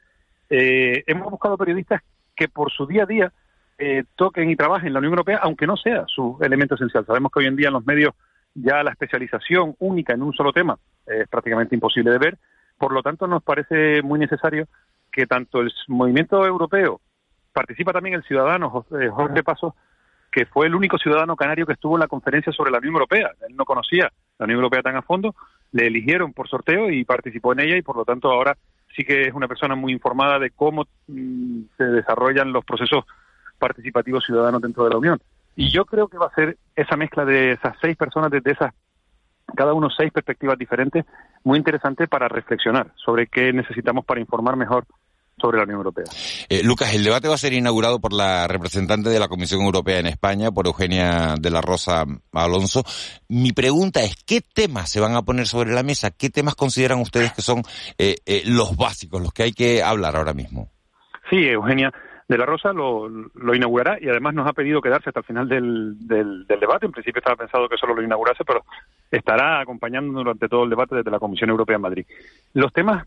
Eh, 0.49 1.03
hemos 1.05 1.29
buscado 1.29 1.57
periodistas 1.57 2.01
que 2.35 2.47
por 2.47 2.71
su 2.71 2.87
día 2.87 3.03
a 3.03 3.05
día 3.05 3.31
eh, 3.77 4.03
toquen 4.15 4.49
y 4.49 4.55
trabajen 4.55 4.87
en 4.87 4.93
la 4.93 4.99
Unión 4.99 5.13
Europea, 5.13 5.39
aunque 5.43 5.67
no 5.67 5.77
sea 5.77 6.05
su 6.07 6.37
elemento 6.41 6.75
esencial. 6.75 7.05
Sabemos 7.05 7.31
que 7.31 7.39
hoy 7.39 7.45
en 7.45 7.55
día 7.55 7.67
en 7.67 7.75
los 7.75 7.85
medios 7.85 8.13
ya 8.55 8.83
la 8.83 8.91
especialización 8.91 9.75
única 9.79 10.13
en 10.13 10.23
un 10.23 10.33
solo 10.33 10.51
tema 10.51 10.77
es 11.05 11.27
prácticamente 11.27 11.75
imposible 11.75 12.11
de 12.11 12.17
ver, 12.17 12.37
por 12.79 12.93
lo 12.93 13.03
tanto 13.03 13.27
nos 13.27 13.43
parece 13.43 14.01
muy 14.01 14.19
necesario 14.19 14.67
que 15.11 15.27
tanto 15.27 15.59
el 15.61 15.71
movimiento 15.87 16.45
europeo, 16.45 17.01
participa 17.53 17.91
también 17.91 18.15
el 18.15 18.23
ciudadano 18.23 18.69
Jorge 18.69 19.43
Paso, 19.43 19.75
que 20.31 20.45
fue 20.45 20.67
el 20.67 20.75
único 20.75 20.97
ciudadano 20.97 21.35
canario 21.35 21.65
que 21.65 21.73
estuvo 21.73 21.95
en 21.95 22.01
la 22.01 22.07
conferencia 22.07 22.53
sobre 22.53 22.71
la 22.71 22.77
Unión 22.77 22.93
Europea. 22.93 23.31
Él 23.47 23.55
no 23.55 23.65
conocía 23.65 24.11
la 24.37 24.45
Unión 24.45 24.59
Europea 24.59 24.81
tan 24.81 24.95
a 24.95 25.01
fondo, 25.01 25.35
le 25.71 25.87
eligieron 25.87 26.33
por 26.33 26.47
sorteo 26.47 26.89
y 26.89 27.03
participó 27.03 27.53
en 27.53 27.59
ella 27.61 27.77
y 27.77 27.81
por 27.81 27.97
lo 27.97 28.05
tanto 28.05 28.31
ahora 28.31 28.55
sí 28.95 29.03
que 29.03 29.23
es 29.23 29.33
una 29.33 29.47
persona 29.47 29.75
muy 29.75 29.91
informada 29.91 30.39
de 30.39 30.51
cómo 30.51 30.85
mm, 31.07 31.61
se 31.77 31.83
desarrollan 31.83 32.53
los 32.53 32.63
procesos 32.63 33.03
participativos 33.57 34.23
ciudadanos 34.25 34.61
dentro 34.61 34.85
de 34.85 34.89
la 34.91 34.97
Unión. 34.97 35.19
Y 35.55 35.69
yo 35.71 35.85
creo 35.85 36.07
que 36.07 36.17
va 36.17 36.27
a 36.27 36.35
ser 36.35 36.57
esa 36.75 36.95
mezcla 36.95 37.25
de 37.25 37.53
esas 37.53 37.75
seis 37.81 37.97
personas 37.97 38.31
desde 38.31 38.51
esas 38.51 38.73
cada 39.55 39.73
uno 39.73 39.89
seis 39.89 40.11
perspectivas 40.11 40.57
diferentes, 40.57 41.05
muy 41.43 41.57
interesante 41.57 42.07
para 42.07 42.27
reflexionar 42.27 42.91
sobre 42.95 43.27
qué 43.27 43.53
necesitamos 43.53 44.05
para 44.05 44.19
informar 44.19 44.55
mejor 44.55 44.85
sobre 45.39 45.57
la 45.57 45.63
Unión 45.63 45.77
Europea. 45.77 46.05
Eh, 46.49 46.61
Lucas, 46.63 46.93
el 46.93 47.03
debate 47.03 47.27
va 47.27 47.35
a 47.35 47.37
ser 47.37 47.53
inaugurado 47.53 47.99
por 47.99 48.13
la 48.13 48.47
representante 48.47 49.09
de 49.09 49.19
la 49.19 49.27
Comisión 49.27 49.61
Europea 49.61 49.99
en 49.99 50.07
España, 50.07 50.51
por 50.51 50.67
Eugenia 50.67 51.35
de 51.39 51.49
la 51.49 51.61
Rosa 51.61 52.05
Alonso. 52.33 52.83
Mi 53.27 53.53
pregunta 53.53 54.01
es, 54.01 54.21
¿qué 54.25 54.41
temas 54.41 54.89
se 54.89 54.99
van 54.99 55.15
a 55.15 55.21
poner 55.21 55.47
sobre 55.47 55.71
la 55.71 55.83
mesa? 55.83 56.11
¿Qué 56.11 56.29
temas 56.29 56.55
consideran 56.55 56.99
ustedes 56.99 57.33
que 57.33 57.41
son 57.41 57.61
eh, 57.97 58.17
eh, 58.25 58.43
los 58.45 58.75
básicos, 58.75 59.21
los 59.21 59.33
que 59.33 59.43
hay 59.43 59.53
que 59.53 59.81
hablar 59.81 60.15
ahora 60.15 60.33
mismo? 60.33 60.69
Sí, 61.29 61.47
Eugenia 61.47 61.93
de 62.29 62.37
la 62.37 62.45
Rosa 62.45 62.71
lo, 62.71 63.09
inaugurará 63.55 63.97
y 63.99 64.07
además 64.07 64.35
nos 64.35 64.47
ha 64.47 64.53
pedido 64.53 64.81
quedarse 64.81 65.09
hasta 65.09 65.21
el 65.21 65.25
final 65.25 65.49
del, 65.49 65.95
del, 66.07 66.45
debate. 66.47 66.85
En 66.85 66.91
principio 66.91 67.19
estaba 67.19 67.35
pensado 67.35 67.67
que 67.67 67.77
solo 67.77 67.95
lo 67.95 68.03
inaugurase, 68.03 68.45
pero 68.45 68.63
estará 69.11 69.61
acompañándonos 69.61 70.23
durante 70.23 70.47
todo 70.47 70.63
el 70.63 70.69
debate 70.69 70.95
desde 70.95 71.11
la 71.11 71.19
Comisión 71.19 71.49
Europea 71.49 71.75
en 71.75 71.81
Madrid. 71.81 72.05
Los 72.53 72.71
temas 72.73 73.05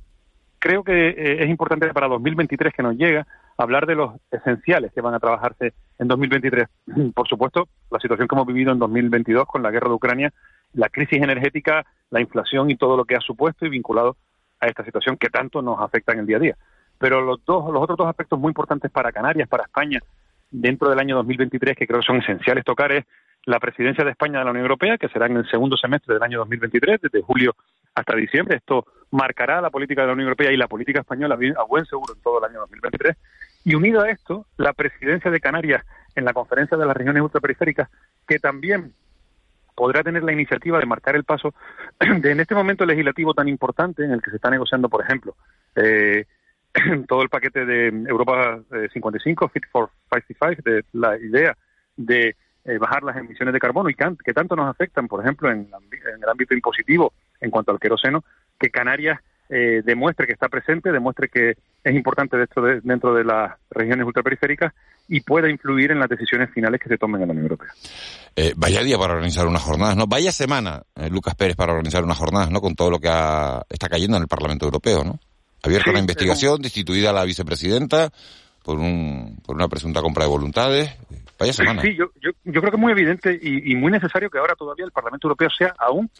creo 0.58 0.84
que 0.84 1.08
eh, 1.08 1.42
es 1.42 1.50
importante 1.50 1.92
para 1.92 2.08
2023 2.08 2.72
que 2.72 2.82
nos 2.82 2.96
llega 2.96 3.26
hablar 3.56 3.86
de 3.86 3.94
los 3.94 4.12
esenciales 4.30 4.92
que 4.92 5.00
van 5.00 5.14
a 5.14 5.20
trabajarse 5.20 5.72
en 5.98 6.08
2023. 6.08 6.68
Por 7.14 7.28
supuesto, 7.28 7.68
la 7.90 7.98
situación 7.98 8.28
que 8.28 8.34
hemos 8.34 8.46
vivido 8.46 8.72
en 8.72 8.78
2022 8.78 9.46
con 9.46 9.62
la 9.62 9.70
guerra 9.70 9.88
de 9.88 9.94
Ucrania, 9.94 10.32
la 10.74 10.88
crisis 10.88 11.22
energética, 11.22 11.84
la 12.10 12.20
inflación 12.20 12.70
y 12.70 12.76
todo 12.76 12.96
lo 12.96 13.04
que 13.04 13.16
ha 13.16 13.20
supuesto 13.20 13.66
y 13.66 13.70
vinculado 13.70 14.16
a 14.60 14.66
esta 14.66 14.84
situación 14.84 15.16
que 15.16 15.28
tanto 15.28 15.62
nos 15.62 15.80
afecta 15.80 16.12
en 16.12 16.20
el 16.20 16.26
día 16.26 16.36
a 16.36 16.40
día. 16.40 16.56
Pero 16.98 17.20
los 17.20 17.44
dos, 17.44 17.72
los 17.72 17.82
otros 17.82 17.98
dos 17.98 18.08
aspectos 18.08 18.38
muy 18.38 18.50
importantes 18.50 18.90
para 18.90 19.12
Canarias, 19.12 19.48
para 19.48 19.64
España, 19.64 20.00
dentro 20.50 20.88
del 20.88 20.98
año 20.98 21.16
2023, 21.16 21.76
que 21.76 21.86
creo 21.86 22.00
que 22.00 22.06
son 22.06 22.18
esenciales 22.18 22.64
tocar, 22.64 22.92
es 22.92 23.04
la 23.44 23.58
presidencia 23.58 24.04
de 24.04 24.10
España 24.10 24.38
de 24.38 24.44
la 24.44 24.50
Unión 24.50 24.64
Europea, 24.64 24.98
que 24.98 25.08
será 25.08 25.26
en 25.26 25.36
el 25.36 25.50
segundo 25.50 25.76
semestre 25.76 26.14
del 26.14 26.22
año 26.22 26.38
2023, 26.38 27.00
desde 27.00 27.22
julio 27.22 27.54
hasta 27.94 28.16
diciembre. 28.16 28.56
Esto 28.56 28.86
marcará 29.10 29.60
la 29.60 29.70
política 29.70 30.02
de 30.02 30.08
la 30.08 30.12
Unión 30.14 30.28
Europea 30.28 30.52
y 30.52 30.56
la 30.56 30.68
política 30.68 31.00
española 31.00 31.36
a 31.56 31.64
buen 31.64 31.84
seguro 31.86 32.14
en 32.14 32.22
todo 32.22 32.38
el 32.38 32.50
año 32.50 32.60
2023. 32.60 33.16
Y 33.64 33.74
unido 33.74 34.00
a 34.00 34.10
esto, 34.10 34.46
la 34.56 34.72
presidencia 34.72 35.30
de 35.30 35.40
Canarias 35.40 35.84
en 36.14 36.24
la 36.24 36.32
conferencia 36.32 36.76
de 36.76 36.86
las 36.86 36.96
regiones 36.96 37.22
ultraperiféricas, 37.22 37.88
que 38.26 38.38
también 38.38 38.92
podrá 39.74 40.02
tener 40.02 40.22
la 40.22 40.32
iniciativa 40.32 40.78
de 40.78 40.86
marcar 40.86 41.16
el 41.16 41.24
paso 41.24 41.54
de 42.00 42.30
en 42.30 42.40
este 42.40 42.54
momento 42.54 42.84
legislativo 42.84 43.34
tan 43.34 43.48
importante 43.48 44.04
en 44.04 44.12
el 44.12 44.22
que 44.22 44.30
se 44.30 44.36
está 44.36 44.50
negociando, 44.50 44.88
por 44.88 45.02
ejemplo, 45.02 45.36
eh, 45.76 46.26
todo 47.08 47.22
el 47.22 47.28
paquete 47.28 47.64
de 47.64 47.88
Europa 47.88 48.60
55, 48.92 49.48
Fit 49.48 49.64
for 49.70 49.90
55, 50.10 50.62
de 50.64 50.84
la 50.92 51.18
idea 51.18 51.56
de 51.96 52.36
eh, 52.64 52.78
bajar 52.78 53.02
las 53.02 53.16
emisiones 53.16 53.52
de 53.52 53.58
carbono 53.58 53.90
y 53.90 53.94
que, 53.94 54.32
tanto 54.32 54.54
nos 54.54 54.68
afectan, 54.68 55.08
por 55.08 55.20
ejemplo, 55.20 55.50
en, 55.50 55.68
el 55.68 56.28
ámbito 56.28 56.54
impositivo 56.54 57.12
en 57.40 57.50
cuanto 57.50 57.72
al 57.72 57.80
queroseno, 57.80 58.24
que 58.58 58.70
Canarias 58.70 59.18
eh, 59.48 59.82
demuestre 59.84 60.26
que 60.26 60.32
está 60.32 60.48
presente, 60.48 60.92
demuestre 60.92 61.28
que 61.28 61.56
es 61.82 61.94
importante 61.94 62.36
dentro 62.36 62.62
de, 62.62 62.80
dentro 62.82 63.14
de 63.14 63.24
las 63.24 63.52
regiones 63.70 64.06
ultraperiféricas 64.06 64.72
y 65.08 65.20
pueda 65.20 65.50
influir 65.50 65.90
en 65.90 65.98
las 65.98 66.08
decisiones 66.08 66.50
finales 66.54 66.80
que 66.80 66.88
se 66.88 66.98
tomen 66.98 67.22
en 67.22 67.28
la 67.28 67.32
Unión 67.32 67.46
Europea. 67.46 67.72
Eh, 68.36 68.54
vaya 68.56 68.82
día 68.82 68.96
para 68.96 69.14
organizar 69.14 69.46
unas 69.46 69.62
jornadas, 69.62 69.96
¿no? 69.96 70.06
Vaya 70.06 70.30
semana, 70.32 70.82
Lucas 71.10 71.34
Pérez, 71.34 71.56
para 71.56 71.72
organizar 71.72 72.04
unas 72.04 72.16
jornadas, 72.16 72.50
¿no? 72.50 72.60
Con 72.60 72.76
todo 72.76 72.90
lo 72.90 73.00
que 73.00 73.08
está 73.08 73.88
cayendo 73.88 74.16
en 74.16 74.22
el 74.22 74.28
Parlamento 74.28 74.64
Europeo, 74.64 75.04
¿no? 75.04 75.18
Abierta 75.64 75.90
una 75.90 76.00
investigación, 76.00 76.62
destituida 76.62 77.12
la 77.12 77.24
vicepresidenta 77.24 78.10
por, 78.64 78.78
un, 78.78 79.38
por 79.44 79.54
una 79.56 79.68
presunta 79.68 80.00
compra 80.00 80.24
de 80.24 80.30
voluntades. 80.30 80.90
Sí, 81.80 81.94
yo, 81.96 82.06
yo, 82.20 82.32
creo 82.44 82.70
que 82.70 82.76
es 82.76 82.80
muy 82.80 82.92
evidente 82.92 83.38
y, 83.40 83.74
muy 83.74 83.90
necesario 83.90 84.30
que 84.30 84.38
ahora 84.38 84.54
todavía 84.54 84.84
el 84.84 84.92
Parlamento 84.92 85.26
Europeo 85.26 85.50
sea 85.50 85.74
aún 85.78 86.10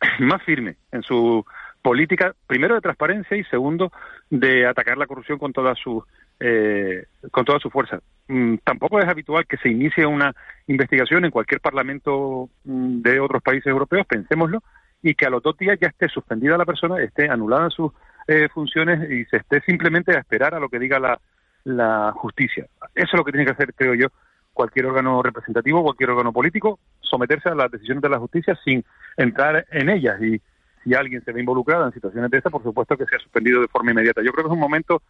más 0.20 0.42
firme 0.42 0.76
en 0.92 1.02
su 1.02 1.44
política, 1.82 2.34
primero 2.46 2.74
de 2.74 2.80
transparencia 2.80 3.36
y 3.36 3.44
segundo 3.44 3.92
de 4.30 4.66
atacar 4.66 4.96
la 4.96 5.06
corrupción 5.06 5.38
con 5.38 5.52
toda 5.52 5.74
su 5.74 6.02
eh, 6.40 7.04
con 7.30 7.44
toda 7.44 7.58
su 7.58 7.70
fuerza. 7.70 8.00
Mm, 8.26 8.56
tampoco 8.64 8.98
es 9.00 9.06
habitual 9.06 9.46
que 9.46 9.58
se 9.58 9.68
inicie 9.68 10.06
una 10.06 10.34
investigación 10.66 11.24
en 11.24 11.30
cualquier 11.30 11.60
parlamento 11.60 12.48
mm, 12.64 13.02
de 13.02 13.20
otros 13.20 13.42
países 13.42 13.66
europeos, 13.66 14.06
pensémoslo, 14.06 14.62
y 15.02 15.14
que 15.14 15.26
a 15.26 15.30
los 15.30 15.42
dos 15.42 15.56
días 15.58 15.78
ya 15.80 15.88
esté 15.88 16.08
suspendida 16.08 16.56
la 16.56 16.64
persona, 16.64 17.00
esté 17.02 17.28
anulada 17.28 17.68
sus 17.70 17.92
eh, 18.26 18.48
funciones 18.48 19.10
y 19.10 19.26
se 19.26 19.36
esté 19.36 19.60
simplemente 19.60 20.16
a 20.16 20.20
esperar 20.20 20.54
a 20.54 20.60
lo 20.60 20.70
que 20.70 20.78
diga 20.78 20.98
la, 20.98 21.20
la 21.64 22.12
justicia. 22.12 22.66
Eso 22.94 23.08
es 23.12 23.14
lo 23.14 23.24
que 23.24 23.32
tiene 23.32 23.44
que 23.44 23.52
hacer, 23.52 23.74
creo 23.74 23.94
yo, 23.94 24.08
cualquier 24.54 24.86
órgano 24.86 25.22
representativo, 25.22 25.82
cualquier 25.82 26.10
órgano 26.10 26.32
político, 26.32 26.78
someterse 27.00 27.50
a 27.50 27.54
las 27.54 27.70
decisiones 27.70 28.02
de 28.02 28.08
la 28.08 28.18
justicia 28.18 28.58
sin 28.64 28.84
entrar 29.16 29.66
en 29.70 29.90
ellas. 29.90 30.20
Y 30.22 30.40
si 30.82 30.94
alguien 30.94 31.22
se 31.24 31.32
ve 31.32 31.40
involucrado 31.40 31.84
en 31.84 31.92
situaciones 31.92 32.30
de 32.30 32.38
esta, 32.38 32.50
por 32.50 32.62
supuesto 32.62 32.96
que 32.96 33.06
sea 33.06 33.18
suspendido 33.18 33.60
de 33.60 33.68
forma 33.68 33.90
inmediata. 33.90 34.22
Yo 34.22 34.32
creo 34.32 34.44
que 34.44 34.48
es 34.48 34.54
un 34.54 34.60
momento 34.60 35.02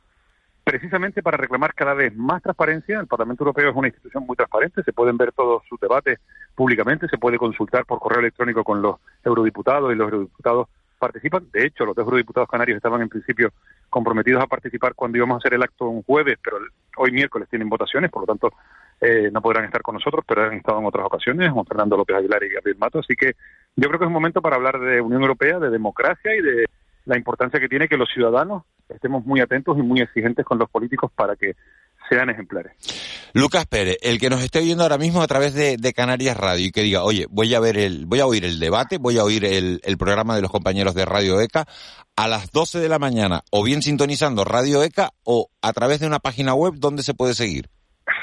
precisamente 0.64 1.22
para 1.22 1.36
reclamar 1.36 1.74
cada 1.74 1.94
vez 1.94 2.16
más 2.16 2.42
transparencia. 2.42 2.98
El 2.98 3.06
Parlamento 3.06 3.44
Europeo 3.44 3.70
es 3.70 3.76
una 3.76 3.88
institución 3.88 4.26
muy 4.26 4.34
transparente, 4.34 4.82
se 4.82 4.92
pueden 4.92 5.16
ver 5.16 5.32
todos 5.32 5.62
sus 5.68 5.78
debates 5.78 6.18
públicamente, 6.54 7.06
se 7.08 7.18
puede 7.18 7.38
consultar 7.38 7.84
por 7.84 8.00
correo 8.00 8.20
electrónico 8.20 8.64
con 8.64 8.80
los 8.80 8.96
eurodiputados 9.22 9.92
y 9.92 9.96
los 9.96 10.10
eurodiputados 10.10 10.68
participan. 10.98 11.46
De 11.52 11.66
hecho, 11.66 11.84
los 11.84 11.94
dos 11.94 12.04
eurodiputados 12.04 12.48
canarios 12.48 12.76
estaban 12.76 13.02
en 13.02 13.10
principio 13.10 13.52
comprometidos 13.90 14.42
a 14.42 14.46
participar 14.46 14.94
cuando 14.94 15.18
íbamos 15.18 15.34
a 15.34 15.38
hacer 15.38 15.54
el 15.54 15.62
acto 15.62 15.86
un 15.86 16.02
jueves, 16.02 16.38
pero 16.42 16.58
hoy 16.96 17.12
miércoles 17.12 17.48
tienen 17.50 17.68
votaciones, 17.68 18.10
por 18.10 18.22
lo 18.22 18.26
tanto 18.26 18.52
eh, 19.00 19.30
no 19.32 19.42
podrán 19.42 19.64
estar 19.64 19.82
con 19.82 19.94
nosotros, 19.94 20.24
pero 20.26 20.44
han 20.44 20.54
estado 20.54 20.78
en 20.78 20.86
otras 20.86 21.06
ocasiones, 21.06 21.50
Juan 21.50 21.66
Fernando 21.66 21.96
López 21.96 22.16
Aguilar 22.16 22.42
y 22.44 22.54
Gabriel 22.54 22.78
Mato. 22.78 23.00
Así 23.00 23.14
que 23.14 23.32
yo 23.76 23.88
creo 23.88 23.98
que 23.98 24.04
es 24.04 24.08
un 24.08 24.14
momento 24.14 24.40
para 24.40 24.56
hablar 24.56 24.78
de 24.80 25.00
Unión 25.00 25.22
Europea, 25.22 25.58
de 25.58 25.70
democracia 25.70 26.34
y 26.34 26.42
de 26.42 26.66
la 27.06 27.16
importancia 27.16 27.60
que 27.60 27.68
tiene 27.68 27.88
que 27.88 27.96
los 27.96 28.08
ciudadanos 28.12 28.64
estemos 28.88 29.24
muy 29.24 29.40
atentos 29.40 29.76
y 29.78 29.82
muy 29.82 30.00
exigentes 30.00 30.44
con 30.44 30.58
los 30.58 30.70
políticos 30.70 31.10
para 31.14 31.36
que 31.36 31.54
sean 32.08 32.30
ejemplares. 32.30 32.72
Lucas 33.32 33.66
Pérez, 33.66 33.96
el 34.02 34.20
que 34.20 34.30
nos 34.30 34.42
esté 34.42 34.60
viendo 34.60 34.84
ahora 34.84 34.98
mismo 34.98 35.22
a 35.22 35.26
través 35.26 35.54
de, 35.54 35.92
Canarias 35.92 36.36
Radio 36.36 36.66
y 36.66 36.70
que 36.70 36.82
diga, 36.82 37.02
oye, 37.02 37.26
voy 37.30 37.52
a 37.54 37.60
ver 37.60 37.78
el, 37.78 38.06
voy 38.06 38.20
a 38.20 38.26
oír 38.26 38.44
el 38.44 38.60
debate, 38.60 38.98
voy 38.98 39.18
a 39.18 39.24
oír 39.24 39.44
el, 39.44 39.80
el, 39.82 39.96
programa 39.96 40.36
de 40.36 40.42
los 40.42 40.50
compañeros 40.50 40.94
de 40.94 41.04
Radio 41.04 41.40
ECA 41.40 41.66
a 42.14 42.28
las 42.28 42.52
12 42.52 42.78
de 42.78 42.88
la 42.88 42.98
mañana, 42.98 43.42
o 43.50 43.64
bien 43.64 43.82
sintonizando 43.82 44.44
Radio 44.44 44.82
ECA 44.82 45.10
o 45.24 45.48
a 45.62 45.72
través 45.72 45.98
de 46.00 46.06
una 46.06 46.20
página 46.20 46.54
web 46.54 46.74
donde 46.76 47.02
se 47.02 47.14
puede 47.14 47.34
seguir. 47.34 47.70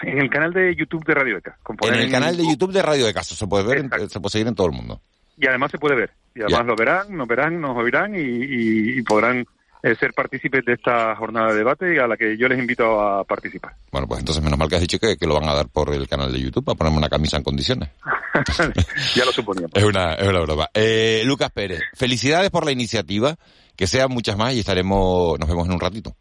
En 0.04 0.20
el 0.20 0.30
canal 0.30 0.54
de 0.54 0.76
YouTube 0.76 1.06
de 1.06 1.14
Radio 1.14 1.38
ECA. 1.38 1.58
En 1.84 1.94
el 1.96 2.12
canal 2.12 2.36
de 2.36 2.44
YouTube 2.44 2.72
de 2.72 2.82
Radio 2.82 3.08
ECA, 3.08 3.24
se 3.24 3.48
puede 3.48 3.64
ver, 3.64 4.10
se 4.10 4.20
puede 4.20 4.32
seguir 4.32 4.48
en 4.48 4.56
todo 4.56 4.68
el 4.68 4.74
mundo. 4.74 5.02
Y 5.38 5.48
además 5.48 5.72
se 5.72 5.78
puede 5.78 5.96
ver. 5.96 6.12
Y 6.36 6.42
además 6.42 6.66
lo 6.66 6.76
verán, 6.76 7.16
nos 7.16 7.28
verán, 7.28 7.60
nos 7.60 7.76
oirán 7.78 8.14
y 8.16 9.02
podrán 9.04 9.46
eh, 9.84 9.96
ser 9.96 10.14
partícipes 10.14 10.64
de 10.64 10.74
esta 10.74 11.16
jornada 11.16 11.52
de 11.52 11.56
debate 11.56 12.00
a 12.00 12.06
la 12.06 12.16
que 12.16 12.38
yo 12.38 12.48
les 12.48 12.60
invito 12.60 13.02
a 13.02 13.24
participar. 13.24 13.74
Bueno, 13.92 14.08
pues 14.08 14.20
entonces 14.20 14.44
menos 14.44 14.60
mal 14.60 14.70
que 14.70 14.76
has 14.76 14.82
dicho 14.82 15.00
que, 15.00 15.18
lo 15.26 15.34
van 15.34 15.50
a 15.50 15.56
dar 15.56 15.70
por 15.70 15.92
el 15.92 16.08
canal 16.08 16.32
de 16.32 16.40
YouTube 16.40 16.64
para 16.64 16.78
ponerme 16.78 17.00
una 17.00 17.10
camisa 17.10 17.38
en 17.38 17.44
condiciones. 17.44 17.90
ya 19.16 19.26
lo 19.26 19.32
suponíamos. 19.32 19.72
Es 19.74 19.84
una, 19.84 20.14
es 20.14 20.28
una 20.28 20.40
broma. 20.42 20.70
Eh, 20.76 21.24
Lucas 21.26 21.50
Pérez, 21.50 21.82
felicidades 21.96 22.52
por 22.52 22.64
la 22.64 22.72
iniciativa, 22.72 23.36
que 23.76 23.88
sean 23.88 24.12
muchas 24.12 24.38
más 24.38 24.54
y 24.54 24.60
estaremos, 24.60 25.40
nos 25.40 25.50
vemos 25.50 25.66
en 25.66 25.74
un 25.74 25.80
ratito. 25.80 26.16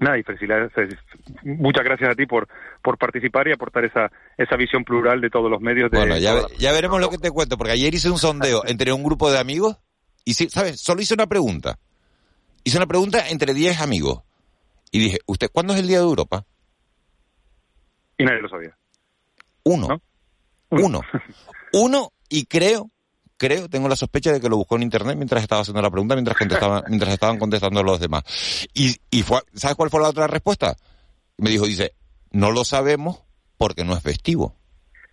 Nada, 0.00 0.18
y 0.18 0.22
felicidades, 0.22 0.72
muchas 1.44 1.84
gracias 1.84 2.10
a 2.10 2.14
ti 2.14 2.26
por, 2.26 2.48
por 2.82 2.98
participar 2.98 3.46
y 3.48 3.52
aportar 3.52 3.84
esa, 3.84 4.10
esa 4.36 4.56
visión 4.56 4.84
plural 4.84 5.20
de 5.20 5.30
todos 5.30 5.50
los 5.50 5.60
medios. 5.60 5.90
De 5.90 5.98
bueno, 5.98 6.18
ya, 6.18 6.34
ya 6.58 6.72
veremos 6.72 7.00
lo 7.00 7.10
que 7.10 7.18
te 7.18 7.30
cuento, 7.30 7.56
porque 7.56 7.72
ayer 7.72 7.94
hice 7.94 8.10
un 8.10 8.18
sondeo 8.18 8.62
entre 8.66 8.92
un 8.92 9.04
grupo 9.04 9.30
de 9.30 9.38
amigos 9.38 9.78
y, 10.24 10.34
¿sabes? 10.34 10.80
Solo 10.80 11.00
hice 11.00 11.14
una 11.14 11.26
pregunta 11.26 11.78
hice 12.64 12.78
una 12.78 12.86
pregunta 12.86 13.28
entre 13.28 13.54
10 13.54 13.80
amigos. 13.80 14.22
Y 14.90 14.98
dije, 14.98 15.18
¿usted 15.26 15.50
cuándo 15.52 15.74
es 15.74 15.80
el 15.80 15.86
Día 15.86 15.98
de 15.98 16.04
Europa? 16.04 16.44
Y 18.18 18.24
nadie 18.24 18.40
lo 18.40 18.48
sabía. 18.48 18.76
Uno. 19.64 20.00
Uno. 20.70 21.00
Uno, 21.72 22.12
y 22.28 22.46
creo, 22.46 22.90
creo, 23.36 23.68
tengo 23.68 23.88
la 23.88 23.96
sospecha 23.96 24.32
de 24.32 24.40
que 24.40 24.48
lo 24.48 24.56
buscó 24.56 24.76
en 24.76 24.82
internet 24.82 25.16
mientras 25.16 25.42
estaba 25.42 25.62
haciendo 25.62 25.82
la 25.82 25.90
pregunta, 25.90 26.14
mientras 26.14 26.36
contestaban, 26.36 26.84
mientras 26.88 27.12
estaban 27.12 27.38
contestando 27.38 27.82
los 27.82 28.00
demás. 28.00 28.22
Y, 28.74 28.96
y 29.10 29.22
fue, 29.22 29.40
¿sabes 29.54 29.76
cuál 29.76 29.90
fue 29.90 30.00
la 30.00 30.08
otra 30.08 30.26
respuesta? 30.26 30.76
Me 31.38 31.50
dijo, 31.50 31.66
dice, 31.66 31.94
no 32.30 32.50
lo 32.50 32.64
sabemos 32.64 33.22
porque 33.56 33.84
no 33.84 33.96
es 33.96 34.02
festivo. 34.02 34.56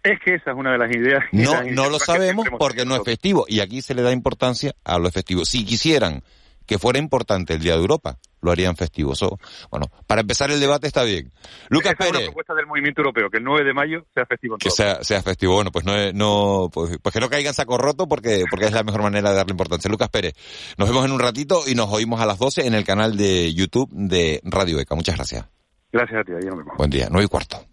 Es 0.04 0.20
que 0.26 0.36
esa 0.36 0.52
es 0.52 0.58
una 0.58 0.72
de 0.72 0.78
las 0.80 0.92
ideas. 0.96 1.24
No, 1.32 1.64
no 1.64 1.90
lo 1.90 2.00
sabemos 2.00 2.48
porque 2.58 2.86
no 2.86 2.96
es 2.96 3.04
festivo. 3.04 3.46
Y 3.48 3.60
aquí 3.60 3.82
se 3.82 3.94
le 3.94 4.02
da 4.02 4.12
importancia 4.12 4.74
a 4.84 4.98
lo 4.98 5.12
festivo. 5.12 5.46
Si 5.46 5.64
quisieran 5.64 6.24
que 6.66 6.80
fuera 6.80 6.98
importante 6.98 7.54
el 7.54 7.62
Día 7.62 7.74
de 7.74 7.82
Europa, 7.82 8.18
lo 8.42 8.52
harían 8.52 8.76
festivo. 8.76 9.16
So, 9.16 9.38
bueno, 9.70 9.88
para 10.08 10.22
empezar 10.22 10.52
el 10.52 10.60
debate 10.60 10.88
está 10.88 11.04
bien. 11.04 11.32
Lucas 11.70 11.94
Esa 11.94 12.04
es 12.04 12.10
una 12.10 12.18
Pérez. 12.18 12.30
propuesta 12.30 12.54
del 12.56 12.68
movimiento 12.68 13.02
europeo, 13.02 13.30
que 13.30 13.38
el 13.38 13.44
9 13.44 13.64
de 13.66 13.74
mayo 13.74 14.06
sea 14.14 14.26
festivo 14.26 14.56
en 14.56 14.60
Que 14.60 14.70
todo. 14.70 14.76
sea, 14.76 15.04
sea 15.04 15.22
festivo. 15.22 15.56
Bueno, 15.56 15.72
pues 15.72 15.86
no, 15.86 15.94
no 16.14 16.70
pues, 16.72 16.98
pues 17.02 17.14
que 17.14 17.20
no 17.20 17.30
caiga 17.30 17.50
en 17.50 17.54
saco 17.54 17.78
roto 17.78 18.08
porque, 18.08 18.44
porque 18.50 18.66
es 18.66 18.72
la 18.74 18.84
mejor 18.84 19.04
manera 19.04 19.30
de 19.30 19.36
darle 19.36 19.52
importancia. 19.52 19.90
Lucas 19.90 20.10
Pérez, 20.10 20.34
nos 20.78 20.88
vemos 20.90 21.06
en 21.06 21.12
un 21.12 21.20
ratito 21.20 21.62
y 21.68 21.76
nos 21.76 21.90
oímos 21.92 22.22
a 22.22 22.26
las 22.26 22.40
12 22.40 22.68
en 22.68 22.74
el 22.74 22.84
canal 22.84 23.18
de 23.18 23.54
YouTube 23.54 23.90
de 23.92 24.42
Radio 24.44 24.80
ECA. 24.80 24.96
Muchas 24.96 25.16
gracias. 25.16 25.46
Gracias 25.92 26.22
a 26.22 26.24
ti, 26.24 26.32
ahí 26.32 26.46
nos 26.48 26.58
vemos. 26.58 26.74
Buen 26.78 26.90
día. 26.90 27.08
Nueve 27.12 27.26
y 27.26 27.28
cuarto. 27.28 27.66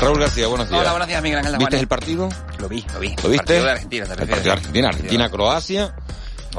Raúl 0.00 0.20
García, 0.20 0.46
buenos 0.46 0.68
días. 0.68 0.80
Hola, 0.80 0.90
buenos 0.92 1.08
días, 1.08 1.22
Miguel 1.22 1.38
Ángel 1.40 1.56
¿Viste 1.58 1.80
el 1.80 1.88
partido? 1.88 2.28
Lo 2.60 2.68
vi, 2.68 2.84
lo 2.94 3.00
vi. 3.00 3.16
¿Lo 3.22 3.28
viste? 3.30 3.36
Partido 3.60 3.64
de 3.64 3.70
Argentina, 3.72 4.06
te 4.06 4.12
El 4.12 4.18
partido 4.18 4.42
de 4.42 4.50
Argentina, 4.52 4.88
Argentina-Croacia. 4.88 5.96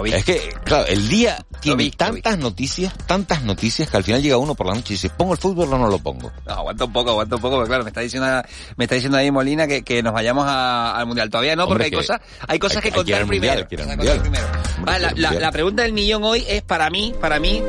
Es 0.06 0.24
que, 0.26 0.50
claro, 0.64 0.86
el 0.88 1.08
día 1.10 1.46
tiene 1.62 1.92
tantas 1.92 2.38
noticias, 2.38 2.94
tantas 3.06 3.44
noticias 3.44 3.90
que 3.90 3.98
al 3.98 4.04
final 4.04 4.22
llega 4.22 4.38
uno 4.38 4.56
por 4.56 4.68
la 4.68 4.74
noche 4.74 4.94
y 4.94 4.96
dice, 4.96 5.10
¿pongo 5.10 5.34
el 5.34 5.40
fútbol 5.40 5.74
o 5.74 5.78
no 5.78 5.88
lo 5.88 6.00
pongo? 6.00 6.32
No, 6.46 6.54
aguanta 6.54 6.86
un 6.86 6.94
poco, 6.94 7.10
aguanta 7.12 7.36
un 7.36 7.42
poco, 7.42 7.56
porque 7.56 7.68
claro, 7.70 7.84
me 7.84 7.90
está 7.90 8.02
diciendo, 8.02 8.28
me 8.78 8.86
está 8.86 8.96
diciendo 8.96 9.18
ahí 9.18 9.30
Molina 9.32 9.68
que, 9.68 9.84
que 9.84 10.02
nos 10.02 10.14
vayamos 10.14 10.46
a- 10.48 10.96
al 10.98 11.06
Mundial. 11.06 11.30
Todavía 11.30 11.56
no, 11.56 11.68
porque 11.68 11.86
hay 11.86 11.92
cosas, 11.92 12.22
hay 12.48 12.60
cosas 12.60 12.78
hay- 12.78 12.84
que 12.84 12.92
contar 12.96 13.26
primero. 13.26 13.66
la, 14.86 15.52
pregunta 15.52 15.84
del 15.84 15.94
millón 15.94 16.24
hoy 16.24 16.46
es 16.48 16.62
para 16.62 16.90
mí, 16.90 17.14
para 17.20 17.40
mí, 17.40 17.62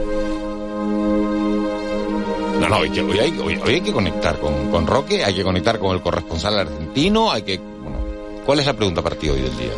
No, 2.61 2.69
no, 2.69 2.77
hoy, 2.77 2.91
que- 2.91 3.01
hoy 3.01 3.19
hay, 3.19 3.39
hoy- 3.39 3.57
hoy 3.65 3.75
hay 3.77 3.81
que 3.81 3.93
conectar 3.93 4.39
con, 4.39 4.71
con 4.71 4.87
Roque, 4.87 5.25
hay 5.25 5.35
que 5.35 5.43
conectar 5.43 5.79
con 5.79 5.95
el 5.97 6.03
corresponsal 6.03 6.59
argentino, 6.59 7.33
hay 7.33 7.43
que... 7.43 7.57
Bueno, 7.59 7.99
¿Cuál 8.45 8.61
es 8.61 8.67
la 8.67 8.75
pregunta 8.75 9.01
para 9.03 9.17
ti 9.17 9.29
hoy 9.31 9.41
del 9.41 9.57
día? 9.57 9.73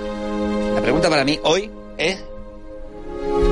la 0.74 0.80
pregunta 0.80 1.08
para 1.08 1.24
mí 1.24 1.38
hoy 1.44 1.70
es, 1.98 2.24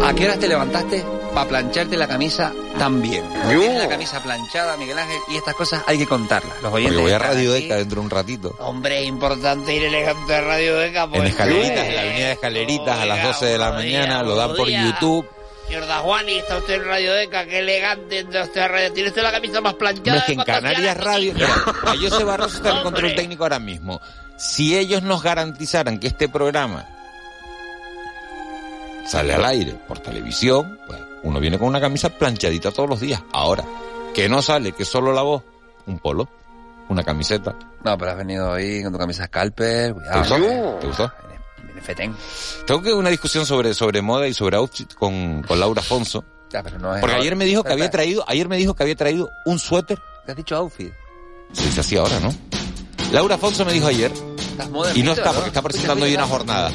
¿a 0.02 0.14
qué 0.14 0.24
horas 0.24 0.38
te 0.38 0.48
levantaste 0.48 1.04
para 1.34 1.48
plancharte 1.48 1.96
la 1.96 2.08
camisa 2.08 2.52
tan 2.78 3.02
bien? 3.02 3.24
Tienes 3.48 3.78
la 3.78 3.88
camisa 3.88 4.22
planchada, 4.22 4.76
Miguel 4.76 4.98
Ángel, 4.98 5.18
y 5.28 5.36
estas 5.36 5.54
cosas 5.54 5.82
hay 5.86 5.98
que 5.98 6.06
contarlas. 6.06 6.52
Los 6.62 6.70
Porque 6.70 6.86
oyentes 6.86 7.02
voy 7.02 7.12
a 7.12 7.18
Radio 7.18 7.54
aquí. 7.54 7.64
ECA 7.64 7.76
dentro 7.76 8.00
de 8.00 8.04
un 8.04 8.10
ratito. 8.10 8.56
Hombre, 8.58 9.00
es 9.00 9.06
importante 9.06 9.74
ir 9.74 9.84
elegante 9.84 10.34
a 10.34 10.40
Radio 10.40 10.82
Eca. 10.82 11.08
En 11.12 11.26
Escaleritas, 11.26 11.86
en 11.86 11.94
la 11.94 12.00
avenida 12.00 12.26
de 12.26 12.32
Escaleritas 12.32 12.98
a 12.98 13.06
las 13.06 13.22
12 13.24 13.46
de 13.46 13.58
la 13.58 13.72
mañana, 13.72 14.22
lo 14.22 14.36
dan 14.36 14.54
por 14.54 14.68
YouTube. 14.68 15.28
Señor 15.66 15.86
Dajuani, 15.86 16.38
está 16.38 16.56
usted 16.56 16.74
en 16.74 16.84
Radio 16.84 17.16
Eca, 17.16 17.44
qué 17.46 17.60
elegante 17.60 18.24
usted 18.24 18.60
a 18.60 18.66
Radio. 18.66 18.92
Tiene 18.92 19.10
usted 19.10 19.22
la 19.22 19.30
camisa 19.30 19.60
más 19.60 19.74
planchada. 19.74 20.18
es 20.18 20.24
que 20.24 20.32
en 20.32 20.42
Canarias 20.42 20.96
Radio, 20.96 21.32
mira, 21.32 21.46
a 21.46 21.94
José 21.96 22.24
Barroso 22.24 22.56
está 22.56 22.78
en 22.78 22.82
control 22.82 23.14
técnico 23.14 23.44
ahora 23.44 23.60
mismo. 23.60 24.00
Si 24.36 24.76
ellos 24.76 25.02
nos 25.02 25.22
garantizaran 25.22 26.00
que 26.00 26.08
este 26.08 26.28
programa 26.28 26.88
sale 29.10 29.34
al 29.34 29.44
aire 29.44 29.74
por 29.88 29.98
televisión, 29.98 30.78
pues 30.86 31.00
uno 31.24 31.40
viene 31.40 31.58
con 31.58 31.66
una 31.66 31.80
camisa 31.80 32.10
planchadita 32.10 32.70
todos 32.70 32.88
los 32.88 33.00
días. 33.00 33.20
Ahora, 33.32 33.64
que 34.14 34.28
no 34.28 34.40
sale, 34.40 34.70
que 34.70 34.84
solo 34.84 35.12
la 35.12 35.22
voz, 35.22 35.42
un 35.86 35.98
polo, 35.98 36.28
una 36.88 37.02
camiseta. 37.02 37.56
No, 37.82 37.98
pero 37.98 38.12
has 38.12 38.16
venido 38.16 38.50
hoy 38.52 38.84
con 38.84 38.92
tu 38.92 38.98
camisa 39.00 39.26
Scalper, 39.26 39.94
¿Te 39.94 40.00
cuidado. 40.00 40.20
gustó? 40.20 40.78
¿Te 40.80 40.86
gustó? 40.86 41.12
Viene 41.64 41.80
fetén. 41.80 42.14
Tengo 42.68 42.82
que 42.82 42.92
una 42.92 43.10
discusión 43.10 43.44
sobre, 43.44 43.74
sobre 43.74 44.00
moda 44.00 44.28
y 44.28 44.34
sobre 44.34 44.56
outfit 44.56 44.94
con, 44.94 45.42
con 45.42 45.58
Laura 45.58 45.80
Afonso. 45.80 46.24
Ya, 46.50 46.62
pero 46.62 46.78
no 46.78 46.94
es... 46.94 47.00
Porque 47.00 47.16
ayer 47.16 47.34
me 47.34 47.44
dijo 47.46 47.64
que 47.64 47.72
había 47.72 47.90
traído, 47.90 48.24
ayer 48.28 48.48
me 48.48 48.58
dijo 48.58 48.74
que 48.74 48.84
había 48.84 48.96
traído 48.96 49.28
un 49.44 49.58
suéter. 49.58 49.98
¿Qué 50.24 50.30
has 50.30 50.36
dicho 50.36 50.54
outfit? 50.54 50.92
Sí, 51.52 51.68
se 51.72 51.80
hacía 51.80 52.00
ahora, 52.00 52.20
¿no? 52.20 52.32
Laura 53.12 53.34
Afonso 53.34 53.64
me 53.64 53.72
dijo 53.72 53.88
ayer, 53.88 54.12
Estás 54.60 54.96
y 54.96 55.02
no 55.02 55.12
está 55.12 55.32
porque 55.32 55.48
está 55.48 55.62
presentando 55.62 56.04
hoy 56.04 56.14
una 56.14 56.26
jornada. 56.26 56.70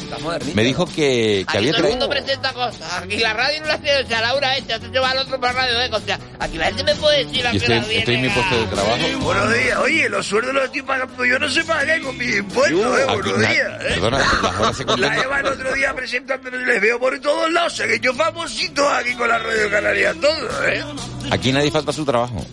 Me 0.54 0.64
dijo 0.64 0.86
que, 0.86 1.46
que 1.52 1.58
había 1.58 1.72
todo 1.74 1.84
el 1.86 1.90
mundo 1.92 2.10
presenta 2.10 2.54
cosas. 2.54 2.82
Aquí 3.04 3.18
la 3.18 3.34
radio 3.34 3.62
no 3.62 3.68
la 3.68 3.74
hace, 3.76 4.04
o 4.04 4.08
sea, 4.08 4.22
Laura 4.22 4.58
este, 4.58 4.76
otro 4.76 4.92
se 4.92 5.00
va 5.00 5.12
al 5.12 5.18
otro 5.20 5.40
para 5.40 5.54
Radio 5.54 5.82
Eca. 5.82 5.98
O 5.98 6.02
sea, 6.02 6.20
aquí 6.40 6.58
la 6.58 6.66
gente 6.66 6.84
me 6.84 6.96
puede 6.96 7.26
decir 7.26 7.46
qué 7.52 7.58
estoy, 7.58 7.80
viene. 7.80 7.98
estoy 8.00 8.16
en 8.16 8.22
mi 8.22 8.30
puesto 8.30 8.60
de 8.60 8.66
trabajo. 8.68 8.98
Buenos 9.22 9.54
días, 9.54 9.78
oye, 9.80 10.10
los 10.10 10.26
sueldos 10.26 10.54
los 10.54 10.66
estoy 10.66 10.82
pagando 10.82 11.26
yo, 11.26 11.40
no 11.40 11.50
se 11.50 11.64
pagan 11.64 12.02
con 12.04 12.18
mis 12.18 12.36
impuestos, 12.38 13.00
eh, 13.00 13.04
Aquí 13.08 13.22
buenos 13.22 13.40
días, 13.50 13.82
eh. 13.82 13.86
Perdona, 13.90 14.18
las 14.20 14.60
horas 14.60 14.78
se 14.78 14.86
La. 14.98 15.16
Eva 15.16 15.40
el 15.40 15.46
otro 15.48 15.74
día 15.74 15.94
presentando, 15.94 16.50
les 16.52 16.82
veo 16.82 17.00
por 17.00 17.20
todos 17.20 17.52
lados, 17.52 17.74
o 17.74 17.76
sea 17.78 17.88
que 17.88 18.00
yo 18.00 18.14
famosito 18.14 18.88
aquí 18.90 19.14
con 19.16 19.28
la 19.28 19.40
Radio 19.40 19.70
Canaria, 19.70 20.14
todo, 20.14 20.68
¿eh? 20.68 20.84
Aquí 21.32 21.52
nadie 21.52 21.72
falta 21.72 21.92
su 21.92 22.06
trabajo. 22.06 22.46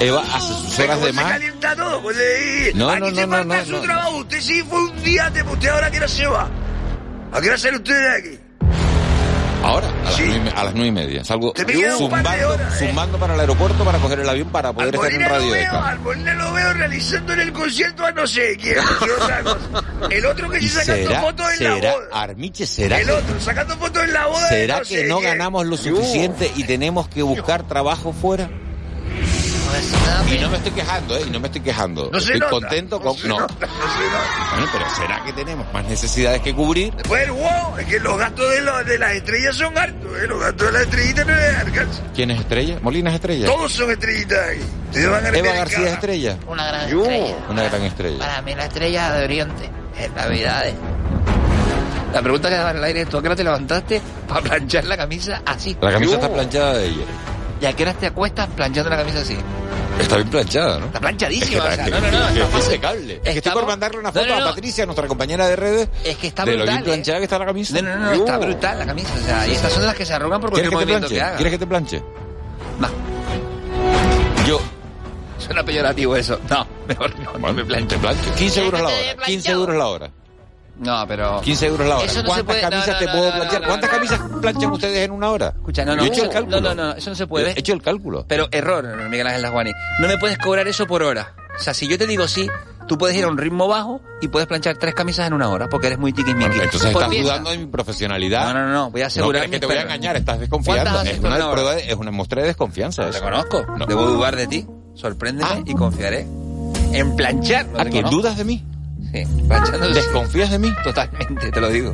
Eva 0.00 0.22
hace 0.32 0.48
sus 0.48 0.78
horas 0.78 1.00
de 1.00 1.06
¿Cómo 1.06 1.06
se 1.06 1.12
más. 1.12 1.24
calienta 1.32 1.76
todo? 1.76 2.02
Pues 2.02 2.16
eh, 2.20 2.72
No, 2.74 2.90
aquí 2.90 3.00
no, 3.00 3.06
se 3.08 3.14
no, 3.14 3.26
no, 3.26 3.32
falta 3.36 3.56
no, 3.56 3.64
su 3.64 3.72
no. 3.72 3.80
trabajo, 3.82 4.16
usted 4.18 4.40
sí 4.40 4.62
fue 4.68 4.80
un 4.80 5.02
día, 5.02 5.30
de 5.30 5.42
usted 5.42 5.68
ahora 5.68 5.90
que 5.90 6.00
no 6.00 6.08
se 6.08 6.26
va. 6.26 6.48
¿A 7.32 7.40
qué 7.40 7.48
hora 7.48 7.58
sale 7.58 7.76
usted 7.76 7.94
de 7.94 8.16
aquí? 8.16 8.40
Ahora, 9.62 9.88
a 9.88 10.10
las, 10.10 10.20
nueve, 10.20 10.52
a 10.54 10.64
las 10.64 10.74
nueve 10.74 10.88
y 10.88 10.92
media. 10.92 11.24
Salgo 11.24 11.52
zumbando, 11.96 12.30
horas, 12.48 12.80
¿eh? 12.80 12.86
zumbando 12.86 13.18
para 13.18 13.34
el 13.34 13.40
aeropuerto 13.40 13.84
para 13.84 13.98
coger 13.98 14.20
el 14.20 14.28
avión 14.28 14.48
para 14.50 14.72
poder 14.72 14.94
estar 14.94 15.12
en 15.12 15.18
Molina 15.18 15.28
lo 15.28 15.34
Radio 15.34 15.52
veo, 15.52 15.80
al 15.80 15.98
Molina 16.00 16.34
lo 16.34 16.52
veo 16.52 16.72
realizando 16.74 17.32
en 17.32 17.40
el 17.40 17.52
concierto 17.52 18.04
a 18.04 18.12
no 18.12 18.26
sé 18.26 18.56
quién. 18.60 18.76
El 20.10 20.26
otro 20.26 20.50
que 20.50 20.60
sí 20.60 20.68
sacando 20.68 21.10
fotos 21.20 21.46
en 21.54 21.64
la 21.64 21.74
será, 21.74 21.92
boda. 21.94 22.06
Armiche, 22.12 22.66
será 22.66 23.00
El 23.00 23.10
otro 23.10 23.40
sacando 23.40 23.76
fotos 23.76 24.04
en 24.04 24.12
la 24.12 24.26
boda. 24.26 24.48
será 24.48 24.78
no 24.78 24.84
que 24.84 25.04
no 25.04 25.18
quién. 25.18 25.30
ganamos 25.32 25.66
lo 25.66 25.76
suficiente 25.76 26.52
y 26.54 26.64
tenemos 26.64 27.08
que 27.08 27.22
buscar 27.22 27.64
trabajo 27.64 28.12
fuera. 28.12 28.48
Y 30.30 30.38
no 30.38 30.50
me 30.50 30.56
estoy 30.56 30.72
quejando, 30.72 31.16
¿eh? 31.16 31.22
Y 31.26 31.30
no 31.30 31.40
me 31.40 31.46
estoy 31.46 31.60
quejando. 31.60 32.10
No 32.12 32.20
se 32.20 32.32
estoy 32.34 32.40
nota, 32.40 32.50
contento 32.50 33.00
con... 33.00 33.16
se 33.16 33.28
No. 33.28 33.40
nota, 33.40 33.54
no 33.54 33.66
se 33.66 34.04
nota. 34.10 34.50
Bueno, 34.52 34.68
pero 34.72 34.84
¿será 34.96 35.24
que 35.24 35.32
tenemos 35.32 35.72
más 35.72 35.84
necesidades 35.84 36.40
que 36.42 36.54
cubrir? 36.54 36.94
Pues 37.06 37.28
wow, 37.30 37.76
es 37.78 37.86
que 37.86 38.00
los 38.00 38.18
gastos 38.18 38.50
de, 38.50 38.60
los- 38.62 38.86
de 38.86 38.98
las 38.98 39.12
estrellas 39.12 39.56
son 39.56 39.76
hartos, 39.78 40.10
¿eh? 40.18 40.26
Los 40.26 40.40
gastos 40.40 40.66
de 40.66 40.72
las 40.72 40.82
estrellitas 40.82 41.26
no 41.26 41.34
les 41.34 41.56
alcanzan. 41.58 42.06
¿Quién 42.14 42.30
es 42.30 42.40
estrella? 42.40 42.78
Molina 42.82 43.10
es 43.10 43.14
estrella. 43.16 43.46
Todos 43.46 43.72
son 43.72 43.90
estrellitas 43.90 44.38
ahí. 44.48 44.60
Ustedes 44.88 45.10
van 45.10 45.24
a 45.24 45.28
Eva 45.28 45.36
meter 45.42 45.56
García 45.56 45.86
es 45.86 45.92
estrella. 45.94 46.36
Una 46.46 46.66
gran 46.66 46.88
Yo. 46.90 47.02
estrella. 47.02 47.34
Una 47.48 47.62
gran 47.64 47.82
estrella. 47.82 48.18
Para 48.18 48.42
mí 48.42 48.54
la 48.54 48.64
estrella 48.64 49.12
de 49.12 49.24
Oriente. 49.24 49.70
En 49.98 50.14
Navidades. 50.14 50.74
La 52.12 52.22
pregunta 52.22 52.48
que 52.48 52.54
daba 52.54 52.70
en 52.70 52.76
el 52.78 52.84
aire 52.84 53.00
es, 53.02 53.08
¿tú 53.08 53.18
a 53.18 53.22
qué 53.22 53.28
hora 53.28 53.36
te 53.36 53.44
levantaste 53.44 54.00
para 54.28 54.40
planchar 54.40 54.84
la 54.84 54.96
camisa 54.96 55.42
así? 55.44 55.76
La 55.80 55.92
camisa 55.92 56.12
Yo. 56.12 56.16
está 56.18 56.32
planchada 56.32 56.74
de 56.74 56.86
ella. 56.86 57.04
¿Y 57.60 57.64
a 57.66 57.72
qué 57.72 57.82
hora 57.84 57.94
te 57.94 58.06
acuestas 58.06 58.48
planchando 58.54 58.90
la 58.90 58.96
camisa 58.98 59.20
así? 59.20 59.36
Está 59.98 60.16
bien 60.16 60.28
planchada, 60.28 60.78
¿no? 60.78 60.86
Está 60.86 61.00
planchadísima, 61.00 61.64
Es 61.64 61.72
o 61.72 61.74
sea, 61.74 61.84
que- 61.86 61.90
no, 61.90 62.00
no, 62.00 62.06
no, 62.06 62.10
que- 62.10 62.16
está 62.18 62.34
que- 62.34 62.40
fácil. 62.52 62.64
impecable. 62.74 63.14
Es 63.14 63.20
que 63.22 63.30
estoy 63.38 63.52
por 63.52 63.66
mandarle 63.66 63.98
una 63.98 64.12
foto 64.12 64.26
no, 64.26 64.38
no. 64.40 64.44
a 64.46 64.48
Patricia, 64.50 64.84
nuestra 64.84 65.06
compañera 65.08 65.46
de 65.48 65.56
redes, 65.56 65.88
Es 66.04 66.16
que 66.18 66.26
está 66.26 66.44
de 66.44 66.52
lo 66.52 66.58
brutal, 66.58 66.74
bien 66.74 66.80
¿eh? 66.80 66.84
planchada 66.92 67.18
que 67.18 67.24
está 67.24 67.38
la 67.38 67.46
camisa. 67.46 67.80
No, 67.80 67.88
no, 67.88 67.96
no, 67.96 68.12
está 68.12 68.36
brutal 68.38 68.78
la 68.78 68.86
camisa. 68.86 69.08
O 69.18 69.24
sea, 69.24 69.46
y 69.48 69.52
estas 69.52 69.72
son 69.72 69.86
las 69.86 69.94
que 69.94 70.04
se 70.04 70.12
arrugan 70.12 70.38
por 70.40 70.52
¿Quieres 70.52 70.70
cualquier 70.70 71.00
que 71.00 71.06
te 71.06 71.08
movimiento 71.08 71.08
planche? 71.08 71.14
que 71.14 71.22
haga. 71.22 71.36
¿Quieres 71.36 71.52
que 71.52 71.58
te 71.58 71.66
planche? 71.66 72.02
No. 72.78 74.46
Yo. 74.46 74.60
Suena 75.38 75.62
peyorativo 75.62 76.14
eso. 76.16 76.38
No, 76.50 76.66
mejor 76.88 77.18
no, 77.20 77.38
no 77.38 77.52
me 77.54 77.64
plancho. 77.64 77.88
Te 77.88 77.98
plancho. 77.98 78.34
15 78.36 78.64
euros 78.64 78.80
la 78.82 78.88
que 78.88 78.94
hora. 78.94 79.02
haya 79.12 79.16
15 79.24 79.50
euros 79.50 79.76
la 79.76 79.86
hora. 79.86 80.10
No, 80.78 81.04
pero... 81.08 81.40
15 81.40 81.66
euros 81.68 81.88
la 81.88 81.96
hora. 81.96 82.04
Eso 82.06 82.16
no 82.16 82.20
se 82.20 82.26
¿Cuántas 82.26 82.44
puede- 82.46 82.60
camisas 82.60 82.88
no, 82.88 82.98
te 82.98 83.08
puedo 83.08 83.32
planchar? 83.32 83.62
¿Cuántas 83.66 83.90
camisas 83.90 84.20
planchan 84.42 84.72
ustedes 84.72 85.04
en 85.06 85.10
una 85.10 85.30
hora? 85.30 85.48
Escucha, 85.56 85.84
no, 85.84 85.96
no. 85.96 86.02
Yo 86.02 86.04
he 86.04 86.12
hecho 86.12 86.22
el 86.22 86.28
eso- 86.28 86.32
cálculo. 86.32 86.60
No, 86.60 86.74
no, 86.74 86.84
no, 86.88 86.92
eso 86.94 87.10
no 87.10 87.16
se 87.16 87.26
puede. 87.26 87.50
He 87.52 87.60
hecho 87.60 87.72
el 87.72 87.82
cálculo. 87.82 88.24
Pero 88.28 88.48
error, 88.50 88.84
Miguel 89.08 89.26
Ángel 89.26 89.42
Lajuani. 89.42 89.72
No 90.00 90.08
me 90.08 90.18
puedes 90.18 90.36
cobrar 90.38 90.68
eso 90.68 90.86
por 90.86 91.02
hora. 91.02 91.34
O 91.58 91.62
sea, 91.62 91.72
si 91.72 91.88
yo 91.88 91.96
te 91.96 92.06
digo 92.06 92.28
sí, 92.28 92.46
tú 92.86 92.98
puedes 92.98 93.16
ir 93.16 93.24
a 93.24 93.28
un 93.28 93.38
ritmo 93.38 93.66
bajo 93.66 94.02
y 94.20 94.28
puedes 94.28 94.46
planchar 94.46 94.76
tres 94.76 94.94
camisas 94.94 95.26
en 95.26 95.32
una 95.32 95.48
hora 95.48 95.66
porque 95.70 95.86
eres 95.86 95.98
muy 95.98 96.12
tiquismiqui. 96.12 96.48
Bueno, 96.48 96.62
entonces 96.64 96.90
estás 96.90 97.08
pieza. 97.08 97.24
dudando 97.24 97.50
de 97.50 97.58
mi 97.58 97.66
profesionalidad. 97.66 98.52
No, 98.52 98.60
no, 98.66 98.70
no, 98.70 98.90
voy 98.90 99.00
a 99.00 99.06
asegurar 99.06 99.40
No, 99.40 99.44
es 99.46 99.50
que 99.52 99.60
te 99.60 99.66
voy 99.66 99.76
a 99.76 99.82
engañar, 99.82 100.16
estás 100.16 100.38
desconfiando. 100.40 100.90
¿Cuántas 100.90 101.06
Es 101.14 101.18
una, 101.20 101.36
una 101.36 101.50
prueba 101.52 101.74
de- 101.74 101.88
es 101.90 101.94
una 101.94 102.10
muestra 102.10 102.42
de 102.42 102.48
desconfianza. 102.48 103.10
Te 103.10 103.20
conozco. 103.20 103.64
No. 103.78 103.86
Debo 103.86 104.04
dudar 104.06 104.36
de 104.36 104.46
ti. 104.46 104.66
Sorpréndeme 104.94 105.62
y 105.64 105.74
confiaré. 105.74 106.26
En 106.92 107.16
planchar. 107.16 107.66
No 107.68 107.80
¿A 107.80 107.84
que 107.86 107.90
conozco. 108.02 108.16
dudas 108.18 108.36
de 108.36 108.44
mí? 108.44 108.62
Planchando. 109.48 109.88
¿Desconfías 109.90 110.50
de 110.50 110.58
mí? 110.58 110.72
Totalmente, 110.84 111.50
te 111.50 111.60
lo 111.60 111.68
digo. 111.68 111.92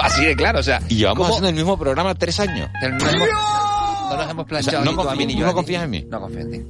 Así 0.00 0.24
de 0.24 0.34
claro, 0.36 0.60
o 0.60 0.62
sea. 0.62 0.80
Y 0.88 0.96
llevamos 0.96 1.18
¿cómo- 1.18 1.28
haciendo 1.28 1.48
el 1.50 1.54
mismo 1.54 1.78
programa 1.78 2.14
tres 2.14 2.40
años. 2.40 2.68
No 2.82 2.88
nos 2.90 3.12
hemos, 3.12 3.28
no 4.10 4.16
nos 4.16 4.30
hemos 4.30 4.46
planchado 4.46 4.78
O 4.78 4.82
sea, 4.82 4.84
no 4.84 4.90
ni 4.90 4.96
tú 4.96 5.08
a 5.08 5.12
mí 5.14 5.18
confías- 5.18 5.26
ni 5.26 5.32
tú 5.34 5.40
yo 5.40 5.46
no 5.46 5.54
confías 5.54 5.84
en 5.84 5.90
mí. 5.90 6.06
No 6.10 6.20
confío 6.20 6.40
en 6.40 6.50
ti. 6.50 6.62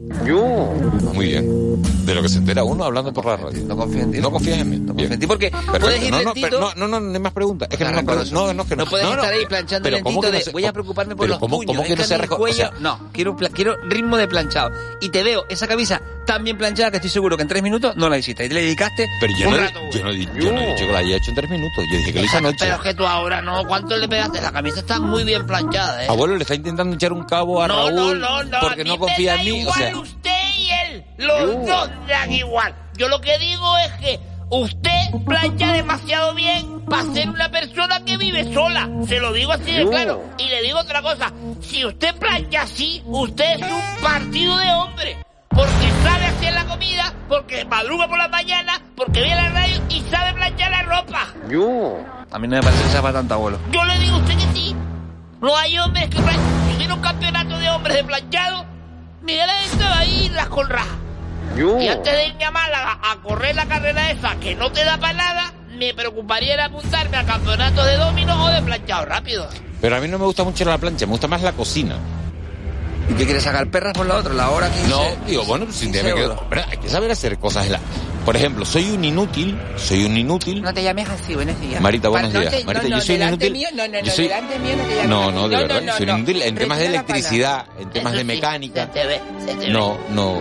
Muy 0.00 1.26
bien. 1.26 1.82
De 2.06 2.14
lo 2.14 2.22
que 2.22 2.28
se 2.28 2.38
entera 2.38 2.64
uno 2.64 2.84
hablando 2.84 3.12
por 3.12 3.26
la 3.26 3.36
radio. 3.36 3.62
No 3.66 3.76
confío 3.76 4.02
en 4.02 4.12
ti. 4.12 4.18
No 4.18 4.30
confías 4.30 4.58
en 4.58 4.70
mí. 4.70 4.76
No 4.78 4.88
confío 4.94 5.12
en 5.12 5.20
ti 5.20 5.26
porque 5.26 5.50
Perfecto. 5.50 5.80
puedes 5.80 6.02
ir 6.02 6.10
no, 6.10 6.18
no, 6.18 6.24
lentito. 6.34 6.60
no, 6.60 6.74
no, 6.74 6.88
no, 6.88 7.00
no 7.00 7.20
más 7.20 7.32
preguntas. 7.32 7.68
Es 7.70 7.78
que 7.78 7.84
no, 7.84 7.90
rencoroso. 7.92 8.30
preguntas. 8.30 8.54
no, 8.56 8.62
no, 8.62 8.68
que 8.68 8.76
no. 8.76 8.84
No 8.84 8.90
puedes 8.90 9.06
no, 9.06 9.12
estar 9.14 9.32
no. 9.32 9.38
ahí 9.38 9.46
planchando 9.46 9.82
Pero 9.84 9.96
lentito 9.96 10.10
¿cómo 10.10 10.20
que 10.22 10.26
no 10.28 10.32
de 10.38 10.42
se- 10.42 10.50
voy 10.50 10.64
a 10.64 10.72
preocuparme 10.72 11.16
por 11.16 11.28
los 11.28 11.38
¿cómo- 11.38 11.56
puños, 11.58 11.76
cómo 11.76 11.82
que 11.86 11.96
no 11.96 12.04
se 12.04 12.18
reco- 12.18 12.34
o 12.34 12.38
cuello... 12.38 12.56
sea- 12.56 12.72
no, 12.80 12.98
quiero, 13.12 13.36
quiero 13.36 13.76
ritmo 13.88 14.16
de 14.16 14.26
planchado. 14.28 14.70
Y 15.00 15.10
te 15.10 15.22
veo 15.22 15.44
esa 15.48 15.66
camisa 15.68 16.00
tan 16.26 16.44
bien 16.44 16.56
planchada 16.58 16.90
que 16.90 16.96
estoy 16.98 17.10
seguro 17.10 17.36
que 17.36 17.42
en 17.42 17.48
tres 17.48 17.62
minutos 17.62 17.96
no 17.96 18.08
la 18.08 18.18
hiciste. 18.18 18.46
Y 18.46 18.48
le 18.48 18.62
dedicaste 18.62 19.06
Pero 19.20 19.32
yo 19.38 19.48
un 19.48 19.54
no, 19.56 19.60
rato. 19.60 19.80
yo, 19.92 20.04
no, 20.04 20.10
he- 20.10 20.24
yo 20.24 20.52
no 20.52 20.60
he 20.60 20.66
dicho 20.72 20.86
que 20.86 20.92
la 20.92 20.98
haya 20.98 21.16
hecho 21.16 21.30
en 21.30 21.36
tres 21.36 21.50
minutos. 21.50 21.84
Yo 21.90 21.96
dije 21.98 22.12
que 22.12 22.18
lo 22.20 22.24
hice 22.24 22.36
anoche. 22.38 22.56
Pero 22.60 22.74
es 22.76 22.80
que 22.82 22.94
tú 22.94 23.06
ahora 23.06 23.42
no, 23.42 23.64
¿cuánto 23.66 23.96
le 23.96 24.08
pegaste? 24.08 24.40
La 24.40 24.52
camisa 24.52 24.80
está 24.80 24.98
muy 24.98 25.24
bien 25.24 25.46
planchada, 25.46 26.04
¿eh? 26.04 26.08
Abuelo 26.08 26.36
le 26.36 26.42
está 26.42 26.54
intentando 26.54 26.94
echar 26.96 27.12
un 27.12 27.24
cabo 27.24 27.62
a 27.62 27.68
no, 27.68 27.74
Raúl 27.88 27.94
no, 27.94 28.14
no, 28.14 28.44
no, 28.44 28.58
porque 28.60 28.84
no 28.84 28.98
confía 28.98 29.36
en 29.36 29.44
mí. 29.44 29.50
O 29.50 29.56
igual 29.56 29.89
usted 29.94 30.54
y 30.56 30.70
él, 30.70 31.04
los 31.18 31.40
Yo. 31.40 31.66
dos 31.66 31.90
dan 32.08 32.32
igual. 32.32 32.74
Yo 32.96 33.08
lo 33.08 33.20
que 33.20 33.38
digo 33.38 33.78
es 33.78 33.92
que 33.94 34.20
usted 34.50 35.10
plancha 35.26 35.72
demasiado 35.72 36.34
bien 36.34 36.80
para 36.82 37.04
ser 37.12 37.30
una 37.30 37.50
persona 37.50 38.04
que 38.04 38.16
vive 38.16 38.52
sola. 38.52 38.88
Se 39.06 39.20
lo 39.20 39.32
digo 39.32 39.52
así 39.52 39.72
de 39.72 39.88
claro. 39.88 40.22
Y 40.38 40.48
le 40.48 40.62
digo 40.62 40.78
otra 40.78 41.00
cosa. 41.02 41.32
Si 41.60 41.84
usted 41.84 42.14
plancha 42.16 42.62
así, 42.62 43.02
usted 43.06 43.56
es 43.56 43.62
un 43.62 44.02
partido 44.02 44.56
de 44.58 44.70
hombres. 44.72 45.16
Porque 45.48 45.90
sabe 46.04 46.26
hacer 46.26 46.54
la 46.54 46.64
comida, 46.64 47.12
porque 47.28 47.64
madruga 47.64 48.06
por 48.08 48.18
la 48.18 48.28
mañana, 48.28 48.80
porque 48.96 49.20
ve 49.20 49.28
la 49.30 49.50
radio 49.50 49.82
y 49.88 50.00
sabe 50.02 50.32
planchar 50.34 50.70
la 50.70 50.82
ropa. 50.82 51.26
Yo. 51.48 51.98
A 52.30 52.38
mí 52.38 52.46
no 52.46 52.56
me 52.56 52.62
parece 52.62 52.82
que 52.84 52.88
sea 52.90 53.02
para 53.02 53.14
tanto, 53.14 53.34
abuelo. 53.34 53.58
Yo 53.70 53.84
le 53.84 53.98
digo 53.98 54.16
a 54.16 54.18
usted 54.20 54.34
que 54.34 54.54
sí. 54.54 54.76
No 55.40 55.56
hay 55.56 55.78
hombres 55.78 56.08
que 56.08 56.20
planchan. 56.20 56.68
Si 56.68 56.76
hubiera 56.76 56.94
un 56.94 57.00
campeonato 57.00 57.58
de 57.58 57.70
hombres 57.70 57.96
de 57.96 58.04
planchado, 58.04 58.64
Miguel 59.22 59.48
estaba 59.64 59.98
ahí 59.98 60.28
las 60.30 60.48
con 60.48 60.68
raja. 60.68 60.96
Y 61.56 61.88
antes 61.88 62.12
de 62.12 62.26
irme 62.28 62.44
a 62.44 62.50
Málaga 62.50 62.98
a 63.02 63.16
correr 63.22 63.54
la 63.54 63.66
carrera 63.66 64.10
esa 64.10 64.36
que 64.36 64.54
no 64.54 64.70
te 64.72 64.84
da 64.84 64.98
para 64.98 65.12
nada, 65.12 65.52
me 65.76 65.92
preocuparía 65.94 66.54
en 66.54 66.60
apuntarme 66.60 67.16
a 67.16 67.24
campeonatos 67.24 67.84
de 67.86 67.96
dominos 67.96 68.36
o 68.40 68.48
de 68.50 68.62
planchado 68.62 69.04
rápido. 69.04 69.48
pero 69.80 69.96
a 69.96 70.00
mí 70.00 70.08
no 70.08 70.18
me 70.18 70.24
gusta 70.26 70.44
mucho 70.44 70.64
la 70.64 70.78
plancha, 70.78 71.06
me 71.06 71.12
gusta 71.12 71.26
más 71.26 71.42
la 71.42 71.52
cocina. 71.52 71.96
¿Y 73.10 73.14
qué 73.14 73.24
quieres 73.24 73.42
sacar 73.42 73.66
perras 73.68 73.92
por 73.94 74.06
la 74.06 74.16
otra? 74.16 74.32
La 74.32 74.50
hora 74.50 74.68
15. 74.70 74.88
No, 74.88 75.02
digo, 75.26 75.44
bueno, 75.44 75.64
pues 75.64 75.76
sin 75.78 75.90
15 75.92 76.08
me 76.08 76.14
quedo. 76.14 76.38
Hombre, 76.38 76.64
hay 76.70 76.76
que 76.78 76.88
saber 76.88 77.10
hacer 77.10 77.38
cosas. 77.38 77.66
en 77.66 77.72
la- 77.72 77.80
Por 78.30 78.36
ejemplo, 78.36 78.64
soy 78.64 78.88
un 78.92 79.04
inútil, 79.04 79.58
soy 79.74 80.04
un 80.04 80.16
inútil. 80.16 80.62
No 80.62 80.72
te 80.72 80.84
llames 80.84 81.08
así, 81.08 81.34
buenos 81.34 81.60
días. 81.60 81.80
Marita, 81.82 82.08
buenos 82.10 82.32
no 82.32 82.38
días. 82.38 82.64
Marita, 82.64 82.88
no, 82.88 82.96
yo 82.96 83.02
soy 83.02 83.16
un 83.16 83.22
inútil. 83.26 83.52
mío, 83.52 83.68
no, 83.74 83.88
no, 83.88 83.98
yo 83.98 84.04
no, 84.04 84.10
soy- 84.12 84.28
delante 84.28 84.58
mío 84.60 84.76
no 84.76 84.84
te 84.84 84.94
llames 84.94 85.08
No, 85.08 85.32
no, 85.32 85.48
de 85.48 85.56
verdad. 85.56 85.96
soy 85.96 86.08
un 86.08 86.16
inútil 86.18 86.42
en 86.42 86.54
temas 86.54 86.78
de 86.78 86.86
electricidad, 86.86 87.66
en 87.80 87.90
temas 87.90 88.12
de 88.12 88.22
mecánica. 88.22 88.88
No, 89.70 89.98
no. 90.10 90.38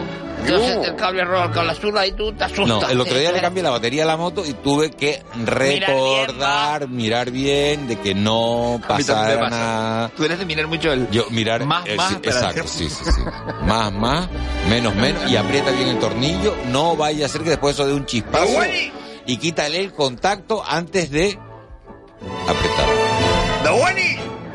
Yo 0.47 0.59
sé 0.59 0.73
el 0.73 0.95
cable 0.95 1.25
rojo 1.25 1.43
al 1.43 1.51
cable 1.51 1.71
azul 1.71 1.95
y 2.07 2.11
tú 2.13 2.33
te 2.33 2.43
asustas. 2.43 2.67
No, 2.67 2.89
el 2.89 2.99
otro 2.99 3.17
día 3.17 3.31
le 3.31 3.41
cambié 3.41 3.63
la 3.63 3.69
batería 3.69 4.03
a 4.03 4.05
la 4.05 4.17
moto 4.17 4.45
y 4.45 4.53
tuve 4.53 4.91
que 4.91 5.21
recordar, 5.45 6.87
mirar 6.87 7.31
bien, 7.31 7.87
de 7.87 7.97
que 7.97 8.15
no 8.15 8.81
pasara 8.87 9.39
pasa. 9.39 9.49
nada. 9.49 10.11
Tú 10.15 10.23
eres 10.23 10.39
de 10.39 10.45
mirar 10.45 10.67
mucho 10.67 10.91
el... 10.91 11.09
Yo, 11.09 11.29
mirar. 11.29 11.65
Más, 11.65 11.85
eh, 11.87 11.95
más, 11.95 12.13
exacto, 12.13 12.67
sí, 12.67 12.89
sí, 12.89 13.03
sí. 13.03 13.21
Más, 13.63 13.91
más, 13.91 14.27
menos, 14.69 14.95
menos. 14.95 15.29
Y 15.29 15.35
aprieta 15.35 15.71
bien 15.71 15.89
el 15.89 15.99
tornillo. 15.99 16.55
No 16.67 16.95
vaya 16.95 17.25
a 17.25 17.29
ser 17.29 17.41
que 17.41 17.51
después 17.51 17.75
eso 17.75 17.85
dé 17.85 17.93
un 17.93 18.05
chispazo. 18.05 18.59
Y 19.25 19.37
quítale 19.37 19.79
el 19.79 19.93
contacto 19.93 20.63
antes 20.65 21.11
de 21.11 21.37
apretar. 22.47 22.89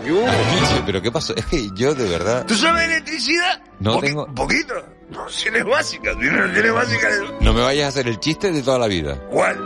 Dice, 0.04 0.82
Pero 0.86 1.00
¿qué 1.02 1.10
pasó? 1.10 1.34
Es 1.34 1.46
que 1.46 1.68
yo 1.74 1.94
de 1.94 2.08
verdad 2.08 2.44
¿Tú 2.46 2.54
sabes 2.54 2.84
electricidad? 2.84 3.60
no 3.80 3.96
Poqui- 3.96 4.06
tengo. 4.06 4.26
Poquito. 4.34 4.74
No, 5.10 5.28
si 5.28 5.48
eres 5.48 5.64
básica. 5.64 6.12
Si 6.12 6.18
no 6.26 6.52
tienes 6.52 6.72
básica. 6.72 7.08
No 7.40 7.52
me 7.52 7.62
vayas 7.62 7.86
a 7.86 7.88
hacer 7.88 8.08
el 8.08 8.18
chiste 8.20 8.50
de 8.52 8.62
toda 8.62 8.78
la 8.78 8.86
vida. 8.86 9.16
¿Cuál? 9.30 9.58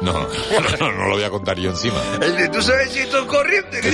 No, 0.00 0.12
no, 0.12 0.28
no, 0.80 0.92
no 0.92 1.04
lo 1.08 1.14
voy 1.14 1.24
a 1.24 1.30
contar 1.30 1.58
yo 1.58 1.70
encima. 1.70 2.00
El 2.20 2.36
de 2.36 2.48
tú 2.48 2.62
sabes 2.62 2.90
si 2.92 3.00
esto 3.00 3.18
es 3.18 3.24
corriente. 3.26 3.80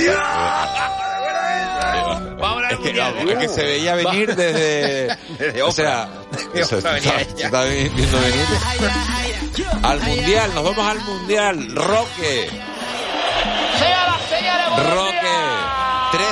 Es 2.69 2.79
que, 2.79 2.99
vamos, 2.99 3.31
es 3.31 3.37
que 3.37 3.47
se 3.47 3.63
veía 3.63 3.95
venir 3.95 4.35
desde. 4.35 5.61
o 5.63 5.71
sea, 5.71 6.07
o 6.53 6.55
sea, 6.55 6.65
se 6.65 6.77
está- 6.77 6.99
se 6.99 7.43
está 7.43 7.63
viendo 7.65 8.19
venir. 8.19 8.45
Al 9.83 9.99
mundial, 10.01 10.51
nos 10.53 10.63
vamos 10.63 10.87
al 10.91 10.99
mundial. 11.01 11.75
Roque, 11.75 12.49
Roque. 14.93 15.14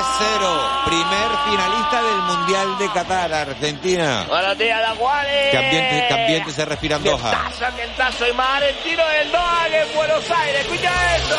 3-0, 0.04 0.84
primer 0.84 1.28
finalista 1.48 2.02
del 2.02 2.22
Mundial 2.22 2.78
de 2.78 2.92
Qatar, 2.92 3.32
Argentina. 3.32 4.26
Buenos 4.28 4.58
días, 4.58 4.80
la 4.80 4.94
Juanes. 4.94 5.50
¿Qué 5.50 5.56
ambiente, 5.56 6.04
qué 6.08 6.14
ambiente 6.14 6.52
se 6.52 6.64
respira 6.66 6.96
en 6.96 7.04
Doha? 7.04 7.30
Tazo, 7.30 7.66
ambientazo 7.66 8.28
y 8.28 8.32
más 8.34 8.62
argentino 8.62 9.02
del 9.06 9.32
Doha 9.32 9.66
que 9.70 9.80
en 9.80 9.94
Buenos 9.94 10.30
Aires. 10.30 10.60
Escucha 10.60 11.16
eso. 11.16 11.36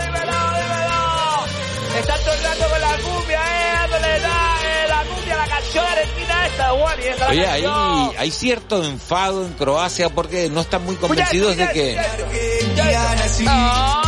Dímelo, 0.00 0.32
dímelo. 0.60 1.98
Está 1.98 2.14
rato 2.14 2.70
con 2.70 2.80
la 2.80 2.96
cumbia, 2.98 3.40
eh, 3.40 3.72
dándole 3.74 4.20
la, 4.20 4.56
eh, 4.62 4.88
la 4.88 5.02
cumbia, 5.02 5.36
la 5.36 5.46
canción 5.46 5.84
argentina 5.84 6.46
esta, 6.46 6.70
Juan, 6.70 7.00
y 7.00 7.04
esta 7.04 7.28
Oye, 7.28 7.42
la 7.42 7.52
hay, 7.52 8.10
hay 8.18 8.30
cierto 8.30 8.84
enfado 8.84 9.44
en 9.44 9.52
Croacia 9.54 10.08
porque 10.08 10.48
no 10.50 10.60
están 10.60 10.84
muy 10.84 10.94
convencidos 10.96 11.56
de 11.56 11.68
que... 11.70 12.00
Diego 12.76 14.03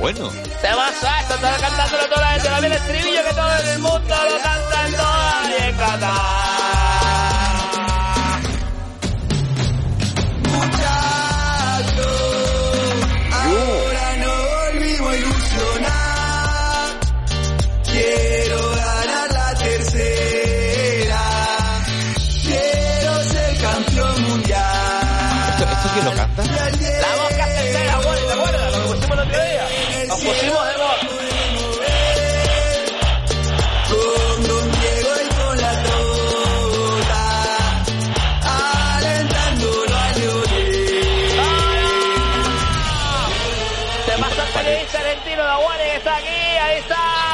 bueno. 0.00 0.30
Te 0.62 0.74
vas 0.74 1.04
a 1.04 1.20
esto, 1.20 1.34
estar 1.34 1.60
cantándolo 1.60 2.04
toda 2.08 2.20
la 2.22 2.28
gente, 2.32 2.48
también 2.48 2.72
el 2.72 2.78
estribillo 2.78 3.24
que 3.28 3.34
todo 3.34 3.72
el 3.72 3.78
mundo 3.78 4.14
lo 4.30 4.42
canta 4.42 4.86
en 4.86 4.92
Doha 4.96 5.42
y 5.46 5.62
en 5.62 5.76
Qatar. 5.76 6.79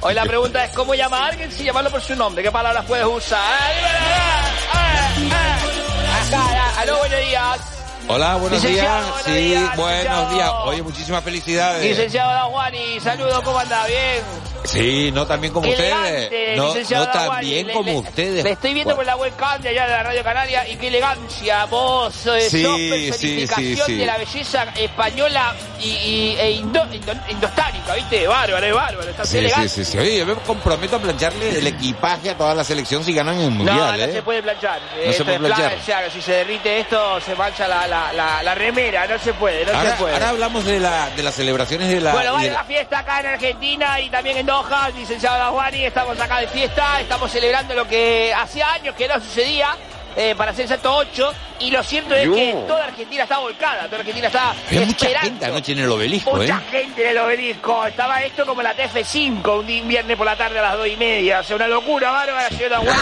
Hoy 0.01 0.13
la 0.13 0.23
pregunta 0.23 0.63
es 0.63 0.71
cómo 0.75 0.93
llama 0.93 1.17
a 1.17 1.27
alguien 1.29 1.51
sin 1.51 1.65
llamarlo 1.65 1.89
por 1.89 2.01
su 2.01 2.15
nombre. 2.15 2.43
¿Qué 2.43 2.51
palabras 2.51 2.85
puedes 2.85 3.05
usar? 3.05 3.39
¡Ah, 3.39 4.41
ah, 4.73 5.11
ah, 5.31 5.59
ah! 5.61 6.27
Acá, 6.27 6.39
ah, 6.41 6.81
aló, 6.81 6.97
buenos 6.99 7.19
días. 7.19 7.78
Hola, 8.07 8.35
buenos 8.37 8.61
Licenciado, 8.63 8.97
días. 9.01 9.11
buenos 9.11 9.25
Sí, 9.25 9.31
días, 9.49 9.75
buenos 9.77 10.33
días. 10.33 10.51
Oye, 10.65 10.81
muchísimas 10.81 11.23
felicidades. 11.23 11.83
Licenciado 11.85 12.31
Da 12.31 12.41
Juan 12.43 12.73
y 12.73 12.99
saludos, 12.99 13.41
¿cómo 13.43 13.59
anda? 13.59 13.85
Bien. 13.85 14.23
Sí, 14.65 15.09
no 15.13 15.25
tan 15.25 15.39
bien 15.39 15.53
como 15.53 15.65
Qué 15.67 15.71
ustedes. 15.71 16.31
elegante, 16.31 16.55
No, 16.57 16.73
no 16.75 17.05
tan 17.05 17.13
Daguani. 17.13 17.49
bien 17.49 17.67
Le- 17.67 17.73
como 17.73 17.91
le- 17.91 17.97
ustedes. 17.97 18.43
Le 18.43 18.51
estoy 18.51 18.73
viendo 18.73 18.93
por 18.95 19.05
la 19.05 19.15
webcam 19.15 19.61
de 19.61 19.69
allá 19.69 19.83
de 19.85 19.89
la 19.91 20.03
Radio 20.03 20.23
Canaria 20.23 20.67
y 20.67 20.75
qué 20.75 20.87
elegancia. 20.89 21.65
Vos 21.65 22.13
eh, 22.27 22.49
Sí, 22.49 22.63
sos 22.63 22.75
sí, 23.17 23.47
sí, 23.47 23.75
sí. 23.85 23.95
de 23.95 24.05
la 24.05 24.17
belleza 24.17 24.63
española 24.75 25.55
y, 25.79 25.87
y- 25.89 26.35
e 26.39 26.51
indo- 26.51 26.85
indo- 26.93 27.13
indostánica, 27.29 27.93
¿viste? 27.95 28.27
Bárbaro, 28.27 28.65
es 28.65 28.73
bárbaro. 28.73 29.09
Está 29.09 29.23
Sí, 29.23 29.37
elegante. 29.37 29.69
sí, 29.69 29.85
sí, 29.85 29.91
sí. 29.93 29.97
Oye, 29.97 30.17
yo 30.17 30.25
me 30.25 30.33
comprometo 30.35 30.97
a 30.97 30.99
plancharle 30.99 31.57
el 31.57 31.65
equipaje 31.67 32.29
a 32.31 32.37
toda 32.37 32.53
la 32.53 32.63
selección 32.63 33.03
si 33.03 33.13
ganan 33.13 33.39
el 33.39 33.49
No, 33.51 33.63
mundial, 33.63 33.97
no 33.97 34.03
¿eh? 34.05 34.11
se 34.11 34.21
puede 34.23 34.43
planchar. 34.43 34.79
No 34.81 35.13
se 35.13 35.23
puede 35.23 35.37
es 35.37 35.41
plan- 35.41 35.55
planchar. 35.55 35.77
o 35.79 35.85
sea, 35.85 36.11
si 36.11 36.21
se 36.21 36.31
derrite 36.33 36.79
esto, 36.81 37.21
se 37.21 37.33
mancha 37.35 37.65
la, 37.67 37.87
la, 37.89 38.13
la, 38.13 38.43
la 38.43 38.55
remera. 38.55 39.07
No 39.07 39.17
se 39.19 39.33
puede, 39.33 39.65
no 39.65 39.73
ahora, 39.77 39.91
se 39.91 39.97
puede. 39.97 40.13
ahora 40.13 40.29
hablamos 40.29 40.63
de, 40.65 40.79
la, 40.79 41.09
de 41.09 41.23
las 41.23 41.33
celebraciones 41.35 41.89
de 41.89 41.99
la... 42.01 42.11
Bueno, 42.13 42.33
vale 42.33 42.51
la- 42.51 42.63
fiesta 42.63 42.99
acá 42.99 43.19
en 43.21 43.25
Argentina 43.27 43.99
y 43.99 44.09
también 44.09 44.37
en 44.37 44.45
Doha, 44.45 44.89
licenciado 44.95 45.37
Daguani, 45.37 45.85
estamos 45.85 46.19
acá 46.19 46.39
de 46.39 46.47
fiesta, 46.47 47.01
estamos 47.01 47.31
celebrando 47.31 47.73
lo 47.73 47.87
que 47.87 48.33
hacía 48.33 48.71
años 48.73 48.95
que 48.95 49.07
no 49.07 49.15
sucedía, 49.15 49.75
eh, 50.15 50.33
para 50.35 50.53
ser 50.53 50.65
exacto 50.65 50.93
8, 50.95 51.33
y 51.59 51.71
lo 51.71 51.83
cierto 51.83 52.15
es 52.15 52.25
Yo. 52.25 52.33
que 52.35 52.53
toda 52.67 52.85
Argentina 52.85 53.23
está 53.23 53.37
volcada, 53.39 53.85
toda 53.85 53.97
Argentina 53.99 54.27
está 54.27 54.51
Había 54.67 54.81
mucha 54.85 54.91
esperando. 55.07 55.29
gente 55.29 55.45
anoche 55.45 55.71
en 55.73 55.79
el 55.79 55.91
obelisco, 55.91 56.35
Mucha 56.35 56.57
¿eh? 56.57 56.71
gente 56.71 57.03
en 57.03 57.09
el 57.09 57.17
obelisco. 57.17 57.85
Estaba 57.85 58.23
esto 58.23 58.45
como 58.45 58.61
la 58.61 58.75
TF5, 58.75 59.59
un 59.59 59.67
di- 59.67 59.81
viernes 59.81 60.15
por 60.17 60.25
la 60.25 60.35
tarde 60.37 60.59
a 60.59 60.61
las 60.61 60.77
dos 60.77 60.87
y 60.87 60.95
media. 60.95 61.39
O 61.41 61.43
sea, 61.43 61.55
una 61.57 61.67
locura 61.67 62.11
bárbara, 62.11 62.47
señor 62.49 62.69
Daguani. 62.69 62.99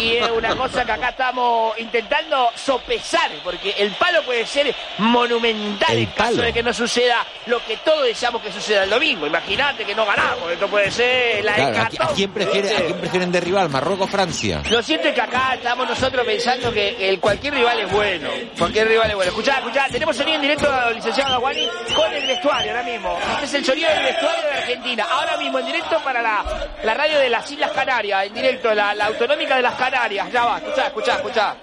y 0.00 0.16
es 0.16 0.30
una 0.30 0.56
cosa 0.56 0.84
que 0.84 0.92
acá 0.92 1.10
estamos 1.10 1.78
intentando 1.78 2.50
sopesar, 2.56 3.30
porque 3.44 3.70
el 3.78 3.92
palo 3.92 4.22
puede 4.24 4.44
ser 4.46 4.74
monumental 4.98 5.92
El 5.92 5.98
en 6.00 6.06
caso 6.06 6.30
palo. 6.32 6.42
de 6.42 6.52
que 6.52 6.62
no 6.62 6.72
suceda 6.72 7.24
lo 7.46 7.64
que 7.64 7.76
todos 7.78 8.04
deseamos 8.04 8.42
que 8.42 8.50
suceda 8.52 8.84
el 8.84 8.90
domingo. 8.90 9.26
Imagínate 9.26 9.84
que 9.84 9.94
no 9.94 10.04
ganamos, 10.04 10.50
esto 10.50 10.66
puede 10.68 10.90
ser 10.90 11.44
la 11.44 11.54
Claro, 11.54 11.70
¿a, 11.70 11.80
qui- 11.80 11.84
a 11.84 11.86
hecatombe, 11.88 12.14
quién 12.14 12.32
prefiere, 12.32 12.68
¿viste? 12.68 12.82
¿A 12.82 12.86
quién 12.86 12.98
prefieren 12.98 13.32
derribar? 13.32 13.68
¿Marruecos 13.68 14.08
o 14.08 14.10
Francia? 14.10 14.62
Lo 14.68 14.82
cierto 14.82 15.08
es 15.08 15.14
que 15.14 15.20
acá 15.20 15.54
estamos 15.54 15.88
nosotros 15.88 16.26
pensando 16.34 16.72
que 16.72 17.08
el 17.08 17.20
cualquier 17.20 17.54
rival 17.54 17.78
es 17.78 17.92
bueno. 17.92 18.28
Cualquier 18.58 18.88
rival 18.88 19.08
es 19.10 19.16
bueno. 19.16 19.30
Escuchá, 19.30 19.58
escuchá, 19.58 19.86
tenemos 19.90 20.16
sonido 20.16 20.34
en 20.34 20.42
directo 20.42 20.68
licenciado 20.92 21.34
Aguani 21.34 21.68
con 21.94 22.12
el 22.12 22.26
vestuario 22.26 22.72
ahora 22.72 22.82
mismo. 22.82 23.16
Este 23.34 23.44
es 23.44 23.54
el 23.54 23.64
sonido 23.64 23.88
del 23.90 24.02
vestuario 24.02 24.44
de 24.44 24.52
Argentina. 24.52 25.06
Ahora 25.10 25.36
mismo 25.36 25.58
en 25.60 25.66
directo 25.66 26.00
para 26.02 26.20
la, 26.20 26.44
la 26.82 26.94
radio 26.94 27.20
de 27.20 27.30
las 27.30 27.48
Islas 27.50 27.70
Canarias. 27.70 28.26
En 28.26 28.34
directo, 28.34 28.74
la, 28.74 28.90
autonómica 28.90 29.56
de 29.56 29.62
las 29.62 29.74
Canarias. 29.74 30.32
Ya 30.32 30.44
va, 30.44 30.58
escuchá, 30.58 30.86
escuchá, 30.86 31.14
escuchá. 31.16 31.56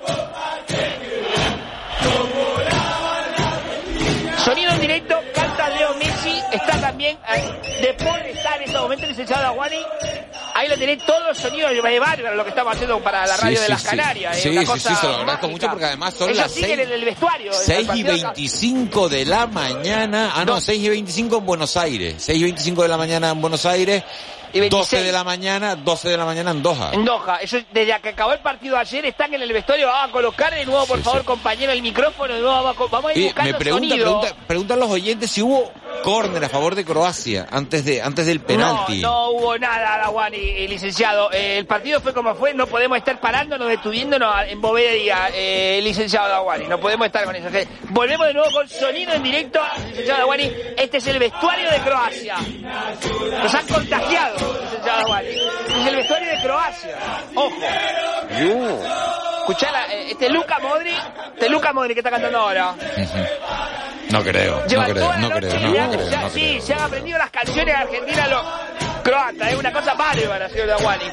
Sonido 4.37 4.71
en 4.71 4.81
directo, 4.81 5.21
canta 5.33 5.69
Leo 5.69 5.93
Messi, 6.23 6.41
está 6.51 6.79
también 6.81 7.17
de 7.81 7.93
por 7.93 8.17
está 8.25 8.55
en 8.55 8.63
este 8.63 8.77
momento 8.77 9.05
licenciado 9.05 9.45
Aguani. 9.47 9.77
Ahí 10.53 10.67
lo 10.67 10.77
tenés 10.77 11.03
todo 11.05 11.29
el 11.29 11.35
sonido 11.35 11.69
de 11.69 11.99
bárbaro 11.99 12.35
lo 12.35 12.43
que 12.43 12.49
estamos 12.49 12.73
haciendo 12.73 12.99
para 12.99 13.25
la 13.25 13.35
Sí, 13.35 13.41
radio 13.41 13.59
de 13.59 13.65
sí, 13.65 13.71
las 13.71 13.81
sí. 13.81 13.87
Canarias. 13.87 14.37
Sí, 14.37 14.49
una 14.49 14.61
sí, 14.61 14.67
cosa 14.67 14.89
sí, 14.89 14.95
se 14.95 15.07
lo 15.07 15.13
agradezco 15.15 15.27
mágica. 15.31 15.47
mucho 15.47 15.69
porque 15.69 15.85
además 15.85 16.13
son 16.13 16.29
Ellos 16.29 16.37
las 16.43 16.51
siguen 16.51 16.69
seis- 16.77 16.87
en 16.87 16.93
el 16.93 17.05
vestuario. 17.05 17.51
el 17.51 17.57
6 17.57 17.79
y 17.81 17.85
partido 17.85 18.13
acá. 18.13 18.33
25 18.35 19.09
de 19.09 19.25
la 19.25 19.47
mañana. 19.47 20.31
Ah, 20.35 20.45
no, 20.45 20.59
6 20.59 20.83
y 20.83 20.89
25 20.89 21.37
en 21.37 21.45
Buenos 21.45 21.77
Aires. 21.77 22.15
6 22.19 22.37
y 22.39 22.43
25 22.43 22.81
de 22.83 22.87
la 22.87 22.97
mañana 22.97 23.29
en 23.29 23.41
Buenos 23.41 23.65
Aires. 23.65 24.03
Y 24.53 24.59
26. 24.59 24.69
12 24.99 25.05
de 25.05 25.11
la 25.13 25.23
mañana, 25.23 25.75
12 25.77 26.09
de 26.09 26.17
la 26.17 26.25
mañana 26.25 26.51
en 26.51 26.61
Doha. 26.61 26.89
En 26.91 27.05
Doha, 27.05 27.39
ellos 27.41 27.63
desde 27.71 28.01
que 28.01 28.09
acabó 28.09 28.33
el 28.33 28.39
partido 28.39 28.77
ayer 28.77 29.05
están 29.05 29.33
en 29.33 29.41
el 29.41 29.53
vestuario, 29.53 29.87
vamos 29.87 30.09
a 30.09 30.11
colocar 30.11 30.53
de 30.53 30.65
nuevo, 30.65 30.85
por 30.85 30.97
Sí, 30.97 31.03
favor, 31.05 31.21
sí. 31.21 31.25
compañero, 31.25 31.71
el 31.71 31.81
micrófono, 31.81 32.33
de 32.33 32.41
nuevo, 32.41 32.61
vamos 32.91 33.11
a, 33.11 33.13
ir 33.17 33.23
buscando 33.27 33.53
me 33.53 33.57
pregunta, 33.59 33.87
sonido. 33.87 34.05
pregunta, 34.19 34.35
preguntan 34.47 34.79
los 34.81 34.89
oyentes 34.89 35.31
si 35.31 35.41
hubo 35.41 35.71
córner 36.03 36.43
a 36.43 36.49
favor 36.49 36.75
de 36.75 36.85
Croacia 36.85 37.47
antes 37.49 37.85
de 37.85 38.01
antes 38.01 38.25
del 38.25 38.39
penalti. 38.41 39.01
No, 39.01 39.09
no 39.09 39.29
hubo 39.31 39.57
nada, 39.57 39.95
Araguani, 39.95 40.37
eh, 40.37 40.67
licenciado. 40.67 41.31
Eh, 41.31 41.57
el 41.57 41.65
partido 41.65 42.01
fue 42.01 42.13
como 42.13 42.35
fue, 42.35 42.53
no 42.53 42.67
podemos 42.67 42.97
estar 42.97 43.19
parándonos, 43.19 43.67
detuviéndonos 43.67 44.33
en 44.47 44.61
bobería, 44.61 45.29
eh, 45.33 45.79
licenciado 45.83 46.29
Daguani. 46.29 46.65
No 46.67 46.79
podemos 46.79 47.07
estar 47.07 47.25
con 47.25 47.35
eso. 47.35 47.47
Volvemos 47.89 48.27
de 48.27 48.33
nuevo 48.33 48.51
con 48.51 48.67
sonido 48.67 49.13
en 49.13 49.23
directo, 49.23 49.59
licenciado 49.87 50.19
Daguani. 50.19 50.51
Este 50.77 50.97
es 50.97 51.07
el 51.07 51.19
vestuario 51.19 51.69
de 51.71 51.79
Croacia. 51.79 52.35
Nos 53.43 53.53
han 53.53 53.67
contagiado, 53.67 54.35
licenciado 54.61 55.01
Daguani. 55.01 55.29
Este 55.29 55.81
es 55.81 55.87
el 55.87 55.95
vestuario 55.95 56.29
de 56.29 56.41
Croacia. 56.41 56.97
Ojo. 57.35 57.55
Escuchá, 58.31 59.30
la- 59.71 59.93
eh, 59.93 60.11
este 60.11 60.25
es 60.27 60.31
Luca 60.31 60.59
Modri, 60.59 60.91
este 61.33 61.45
es 61.45 61.51
Luca 61.51 61.73
Modri 61.73 61.93
que 61.93 61.99
está 61.99 62.09
cantando 62.09 62.37
ahora. 62.39 62.75
No 64.09 64.21
creo, 64.23 64.59
no 64.61 64.67
Llevan 64.67 64.91
creo, 64.91 65.13
no 65.17 65.29
creo, 65.29 65.53
no, 65.59 65.69
mirando, 65.71 65.97
creo, 65.97 66.09
ya- 66.09 66.21
no 66.23 66.29
sí, 66.29 66.41
creo. 66.49 66.61
se 66.61 66.73
han 66.73 66.81
aprendido 66.81 67.17
las 67.17 67.29
canciones 67.31 67.75
argentinas 67.75 68.29
los 68.29 68.41
croatas, 69.03 69.51
es 69.51 69.55
una 69.57 69.71
cosa 69.71 69.93
bárbara, 69.93 70.49
señor 70.49 70.67
Daguani. 70.67 71.05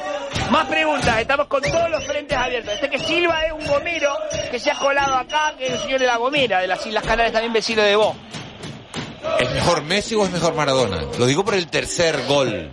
Más 0.49 0.65
preguntas, 0.67 1.19
estamos 1.19 1.47
con 1.47 1.61
todos 1.61 1.89
los 1.89 2.03
frentes 2.05 2.37
abiertos. 2.37 2.73
Este 2.73 2.89
que 2.89 2.99
Silva 2.99 3.41
es 3.45 3.53
un 3.53 3.65
gomero 3.67 4.09
que 4.51 4.59
se 4.59 4.71
ha 4.71 4.75
colado 4.75 5.15
acá, 5.15 5.53
que 5.57 5.67
es 5.67 5.73
el 5.73 5.79
señor 5.79 5.99
de 5.99 6.07
la 6.07 6.17
Gomera, 6.17 6.59
de 6.59 6.67
las 6.67 6.85
Islas 6.85 7.03
Canarias, 7.03 7.31
también 7.31 7.53
vecino 7.53 7.81
de 7.83 7.95
vos. 7.95 8.15
¿Es 9.39 9.51
mejor 9.51 9.83
Messi 9.83 10.15
o 10.15 10.23
es 10.25 10.31
mejor 10.31 10.55
Maradona? 10.55 11.01
Lo 11.17 11.25
digo 11.25 11.45
por 11.45 11.53
el 11.53 11.67
tercer 11.67 12.25
gol. 12.27 12.69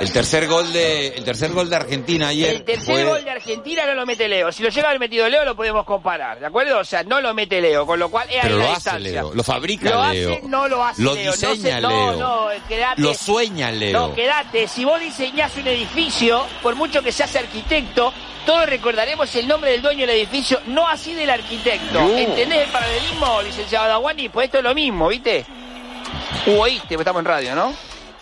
El 0.00 0.12
tercer 0.12 0.46
gol 0.48 0.72
de 0.72 1.08
el 1.08 1.24
tercer 1.24 1.52
gol 1.52 1.68
de 1.68 1.76
Argentina 1.76 2.28
ayer 2.28 2.56
El 2.56 2.64
tercer 2.64 2.84
fue- 2.94 3.04
gol 3.04 3.22
de 3.24 3.30
Argentina 3.30 3.84
no 3.86 3.94
lo 3.94 4.06
mete 4.06 4.28
Leo. 4.28 4.50
Si 4.50 4.62
lo 4.62 4.70
llega 4.70 4.86
a 4.86 4.90
haber 4.90 5.00
metido 5.00 5.28
Leo, 5.28 5.44
lo 5.44 5.54
podemos 5.54 5.84
comparar, 5.84 6.40
¿de 6.40 6.46
acuerdo? 6.46 6.78
O 6.78 6.84
sea, 6.84 7.02
no 7.02 7.20
lo 7.20 7.34
mete 7.34 7.60
Leo, 7.60 7.84
con 7.86 7.98
lo 7.98 8.10
cual 8.10 8.26
es 8.30 8.36
ahí 8.36 8.40
Pero 8.44 8.56
la 8.56 8.64
lo 8.64 8.70
hace 8.70 8.74
distancia. 8.76 9.12
Leo, 9.12 9.34
lo 9.34 9.42
fabrica 9.44 9.90
Lo 9.90 10.10
Leo. 10.12 10.32
hace, 10.32 10.42
no 10.48 10.68
lo 10.68 10.84
hace 10.84 11.02
Lo 11.02 11.14
Leo. 11.14 11.32
diseña 11.32 11.80
no, 11.80 11.88
se- 11.90 11.94
Leo. 11.96 12.12
No, 12.16 12.48
no, 12.54 12.66
quedate. 12.68 13.00
Lo 13.02 13.14
sueña 13.14 13.70
Leo. 13.72 13.92
No, 14.08 14.14
quédate. 14.14 14.66
Si 14.68 14.84
vos 14.84 14.98
diseñás 15.00 15.54
un 15.56 15.66
edificio, 15.66 16.46
por 16.62 16.74
mucho 16.76 17.02
que 17.02 17.12
seas 17.12 17.36
arquitecto, 17.36 18.12
todos 18.46 18.66
recordaremos 18.66 19.34
el 19.36 19.46
nombre 19.46 19.70
del 19.72 19.82
dueño 19.82 20.06
del 20.06 20.16
edificio, 20.16 20.60
no 20.66 20.88
así 20.88 21.12
del 21.14 21.28
arquitecto. 21.28 22.00
No. 22.00 22.16
¿Entendés 22.16 22.64
el 22.66 22.70
paralelismo, 22.72 23.42
licenciado 23.42 23.86
Daguani? 23.88 24.30
Pues 24.30 24.46
esto 24.46 24.58
es 24.58 24.64
lo 24.64 24.74
mismo, 24.74 25.08
¿viste? 25.08 25.44
U 26.46 26.52
oíste, 26.58 26.88
porque 26.88 27.02
estamos 27.02 27.20
en 27.20 27.26
radio, 27.26 27.54
¿no? 27.54 27.74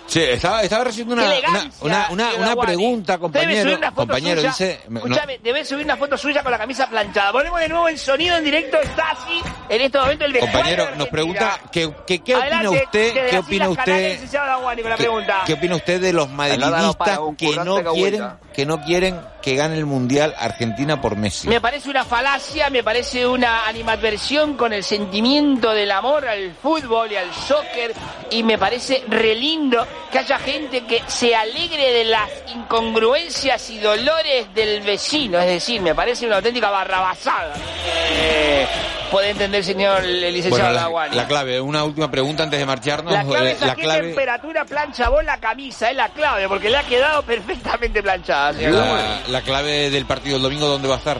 Sí, 0.09 0.21
estaba, 0.23 0.63
estaba 0.63 0.85
recibiendo 0.85 1.15
una, 1.23 1.31
Qué 1.35 1.43
una, 1.83 2.09
una, 2.11 2.35
una, 2.35 2.57
pregunta, 2.57 3.13
Debe 3.13 3.21
compañero. 3.21 3.63
subir 3.63 3.77
una 3.77 3.89
foto 3.91 3.97
Compañero, 3.97 4.37
suya. 4.41 4.49
dice. 4.51 4.81
no- 4.89 5.01
Escuchame, 5.01 5.39
debes 5.43 5.69
subir 5.69 5.85
una 5.85 5.97
foto 5.99 6.17
suya 6.17 6.43
con 6.43 6.51
la 6.51 6.57
camisa 6.59 6.89
planchada. 6.89 7.31
Volvemos 7.31 7.61
de 7.61 7.69
nuevo 7.69 7.89
en 7.91 7.99
sonido 7.99 8.37
en 8.39 8.45
directo. 8.45 8.81
Está 8.81 9.11
así 9.11 9.43
en 9.69 9.81
este 9.83 9.99
momento 9.99 10.25
el 10.25 10.39
compañero, 10.39 10.87
de 10.87 10.97
nos 10.97 11.09
pregunta 11.09 11.61
que, 11.71 11.93
que- 12.07 12.21
qué 12.21 12.37
opina 12.37 12.71
usted, 12.71 13.13
qué 13.31 13.39
opina 13.39 13.69
usted, 13.69 14.19
la 14.23 14.97
qué, 14.97 15.03
pregunta. 15.03 15.43
qué 15.45 15.53
opina 15.53 15.77
usted 15.77 16.01
de 16.01 16.13
los 16.15 16.27
no, 16.29 16.33
no, 16.33 16.37
madridistas 16.39 17.21
que 17.37 17.57
no 17.57 17.85
quieren, 17.93 18.29
que 18.55 18.65
no 18.67 18.81
quieren 18.83 19.21
que 19.49 19.57
gane 19.57 19.79
el 19.79 19.87
mundial 19.87 20.35
Argentina 20.39 21.01
por 21.01 21.17
Messi? 21.17 21.49
Me 21.49 21.59
parece 21.59 21.89
una 21.89 22.05
falacia, 22.05 22.69
me 22.69 22.85
parece 22.85 23.27
una 23.27 23.67
animadversión 23.67 24.59
con 24.59 24.75
el 24.75 24.85
sentimiento 24.85 25.73
del 25.73 25.91
amor 25.91 26.29
al 26.29 26.53
fútbol 26.53 27.11
y 27.13 27.17
al 27.17 27.33
soccer 27.33 27.95
y 28.31 28.43
me 28.43 28.59
parece 28.59 29.05
re 29.09 29.35
lindo 29.35 29.87
que 30.13 30.19
haya 30.19 30.39
gente 30.39 30.85
que 30.85 31.03
se 31.07 31.35
alegre 31.35 31.93
de 31.93 32.05
las 32.05 32.29
incongruencias 32.55 33.71
y 33.71 33.79
dolores 33.79 34.53
del 34.55 34.83
vecino, 34.83 35.39
es 35.39 35.47
decir, 35.47 35.81
me 35.81 35.95
parece 35.95 36.27
una 36.27 36.37
auténtica 36.37 36.69
barrabasada. 36.69 37.55
Eh, 38.11 38.67
puede 39.11 39.31
entender, 39.31 39.65
señor 39.65 40.05
el 40.05 40.21
licenciado 40.33 40.51
Bueno, 40.51 40.73
la, 40.75 40.81
Daguani. 40.83 41.17
la 41.17 41.27
clave, 41.27 41.61
una 41.61 41.85
última 41.85 42.11
pregunta 42.11 42.43
antes 42.45 42.59
de 42.59 42.67
marcharnos. 42.67 43.13
La 43.13 43.25
clave 43.25 43.51
eh, 43.51 43.53
es 43.53 43.61
la 43.61 43.75
clave- 43.75 44.01
temperatura 44.09 44.65
plancha 44.65 45.09
vos 45.09 45.25
la 45.25 45.39
camisa, 45.39 45.91
es 45.91 45.97
la 45.97 46.09
clave, 46.11 46.49
porque 46.49 46.71
le 46.71 46.77
ha 46.77 46.83
quedado 46.85 47.23
perfectamente 47.23 48.03
planchada, 48.03 48.53
señor 48.55 48.73
la, 48.75 49.21
la 49.27 49.41
clave 49.43 49.91
del 49.91 50.07
partido 50.07 50.35
del 50.35 50.43
domingo, 50.43 50.67
¿dónde 50.67 50.89
va 50.89 50.95
a 50.97 50.99
estar? 50.99 51.19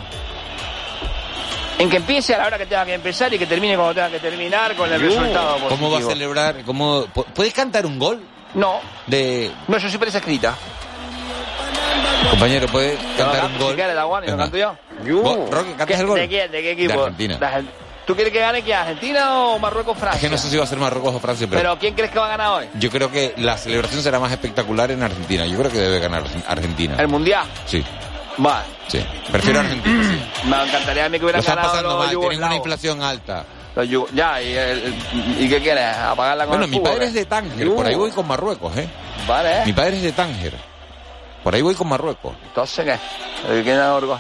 En 1.79 1.89
que 1.89 1.97
empiece 1.99 2.35
a 2.35 2.39
la 2.39 2.47
hora 2.49 2.59
que 2.59 2.67
tenga 2.67 2.85
que 2.85 2.95
empezar 2.95 3.33
y 3.33 3.39
que 3.39 3.47
termine 3.47 3.77
cuando 3.77 3.95
tenga 3.95 4.11
que 4.11 4.19
terminar 4.19 4.75
con 4.75 4.93
el 4.93 5.01
resultado 5.01 5.59
positivo. 5.59 5.69
¿Cómo 5.69 5.91
va 5.93 5.99
a 5.99 6.03
celebrar? 6.03 6.57
¿Cómo, 6.65 7.05
pu- 7.07 7.25
¿Puedes 7.27 7.55
cantar 7.55 7.87
un 7.87 7.99
gol? 8.01 8.21
No. 8.55 8.81
De... 9.07 9.51
No, 9.69 9.79
yo 9.79 9.89
soy 9.89 9.99
presa 9.99 10.19
escrita. 10.19 10.57
Compañero, 12.31 12.67
¿puedes 12.67 12.99
cantar 13.17 13.45
No, 13.45 13.47
un 13.51 13.59
gol? 13.59 13.71
Si 13.71 13.75
quieres, 13.77 13.95
lo 13.95 14.37
canto 14.37 14.57
yo. 14.57 14.77
Roque, 15.05 15.71
¿cantas 15.77 15.87
¿Qué- 15.87 15.95
el 15.95 16.07
gol? 16.07 16.19
¿De 16.19 16.29
quién? 16.29 16.51
¿De 16.51 16.63
qué 16.63 16.71
equipo? 16.73 16.93
De 16.95 17.01
Argentina. 17.01 17.39
De 17.39 17.65
¿Tú 18.07 18.15
quieres 18.15 18.33
que 18.33 18.41
gane 18.41 18.63
quién? 18.63 18.79
¿Argentina 18.79 19.39
o 19.39 19.59
Marruecos-Francia? 19.59 20.17
Es 20.17 20.23
que 20.23 20.31
no 20.31 20.39
sé 20.39 20.49
si 20.49 20.57
va 20.57 20.65
a 20.65 20.67
ser 20.67 20.79
Marruecos 20.79 21.15
o 21.15 21.21
Francia, 21.21 21.47
pero, 21.49 21.61
Pero 21.61 21.79
¿quién 21.79 21.95
crees 21.95 22.11
que 22.11 22.19
va 22.19 22.25
a 22.25 22.31
ganar 22.31 22.49
hoy? 22.53 22.67
yo 22.79 22.91
creo 22.91 23.11
que 23.11 23.35
la 23.37 23.59
celebración 23.59 24.03
será 24.03 24.19
más 24.19 24.33
espectacular 24.33 24.91
en 24.91 25.03
Argentina. 25.03 25.45
Yo 25.45 25.59
creo 25.59 25.71
que 25.71 25.77
debe 25.79 25.99
ganar 25.99 26.25
Argentina. 26.49 26.97
¿El 26.99 27.09
Mundial? 27.09 27.45
Sí, 27.67 27.85
Vale. 28.39 28.65
sí. 28.87 29.05
Prefiero 29.31 29.61
Argentina, 29.61 30.03
sí. 30.05 30.23
Me 30.49 30.63
encantaría 30.65 31.05
a 31.05 31.09
mí 31.11 31.19
que 31.19 31.19
Lo 31.19 31.25
hubieran 31.27 31.41
están 31.41 31.57
ganado 31.57 31.73
pasando 31.75 31.99
mal, 31.99 32.19
tienen 32.19 32.45
una 32.45 32.57
inflación 32.57 33.03
alta. 33.03 33.45
Ya, 34.15 34.43
¿y, 34.43 34.57
¿y 35.41 35.49
qué 35.49 35.61
quieres? 35.61 35.85
¿Apagarla 35.99 36.45
con 36.47 36.53
Bueno, 36.53 36.65
el 36.65 36.71
mi 36.71 36.81
padre 36.81 37.05
es 37.05 37.13
de 37.13 37.27
Tánger, 37.27 37.75
por 37.75 37.87
ahí 37.87 37.95
voy 37.95 38.11
con 38.11 38.27
Marruecos, 38.27 38.77
¿eh? 38.77 38.89
Vale, 39.27 39.67
Mi 39.67 39.73
padre 39.75 39.99
es 39.99 40.03
de 40.03 40.13
Tánger. 40.13 40.55
Por 41.45 41.55
ahí 41.55 41.63
voy 41.63 41.75
con 41.75 41.89
Marruecos. 41.89 42.35
Entonces, 42.43 42.85
¿qué? 42.87 43.53
¿De 43.53 43.63
quién 43.63 43.77
es 43.77 43.85
Orgo? 43.85 44.19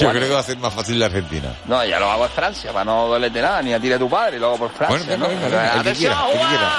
Yo 0.00 0.10
creo 0.10 0.12
que 0.28 0.28
va 0.34 0.40
a 0.40 0.42
ser 0.42 0.56
más 0.58 0.72
fácil 0.74 0.98
la 0.98 1.06
Argentina. 1.06 1.48
No, 1.66 1.84
ya 1.84 1.98
lo 2.00 2.10
hago 2.10 2.24
en 2.24 2.30
Francia, 2.30 2.72
para 2.72 2.84
no 2.84 3.06
dolerte 3.08 3.40
nada, 3.42 3.62
ni 3.62 3.72
a 3.72 3.80
ti 3.80 3.92
a 3.92 3.98
tu 3.98 4.08
padre, 4.08 4.36
y 4.36 4.40
lo 4.40 4.46
hago 4.48 4.58
por 4.58 4.72
Francia. 4.72 5.16
Bueno, 5.16 5.26
¿no? 5.28 5.32
el 5.32 5.38
que 5.50 5.56
Atención, 5.56 5.94
quiera, 6.14 6.26
el 6.26 6.32
que 6.40 6.46
quiera. 6.46 6.72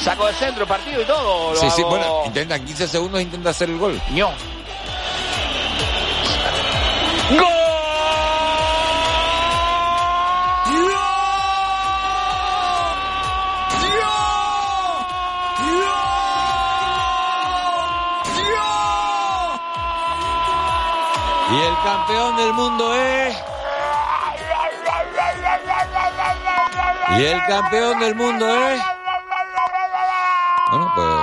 Saco 0.00 0.26
de 0.26 0.32
centro, 0.34 0.66
partido 0.66 1.00
y 1.02 1.04
todo. 1.04 1.54
Sí, 1.56 1.70
sí, 1.70 1.82
hago- 1.82 1.90
bueno, 1.90 2.22
intenta 2.26 2.56
en 2.56 2.64
15 2.64 2.88
segundos 2.88 3.20
intenta 3.22 3.50
hacer 3.50 3.68
el 3.70 3.78
gol. 3.78 4.00
¡Ño! 4.10 4.30
Y 21.52 21.60
el 21.60 21.76
campeón 21.84 22.36
del 22.36 22.52
mundo 22.54 22.94
es... 22.94 23.36
Y 27.18 27.24
el 27.26 27.44
campeón 27.46 28.00
del 28.00 28.14
mundo 28.14 28.48
es... 28.70 28.80
Bueno, 30.70 30.92
pues... 30.94 31.21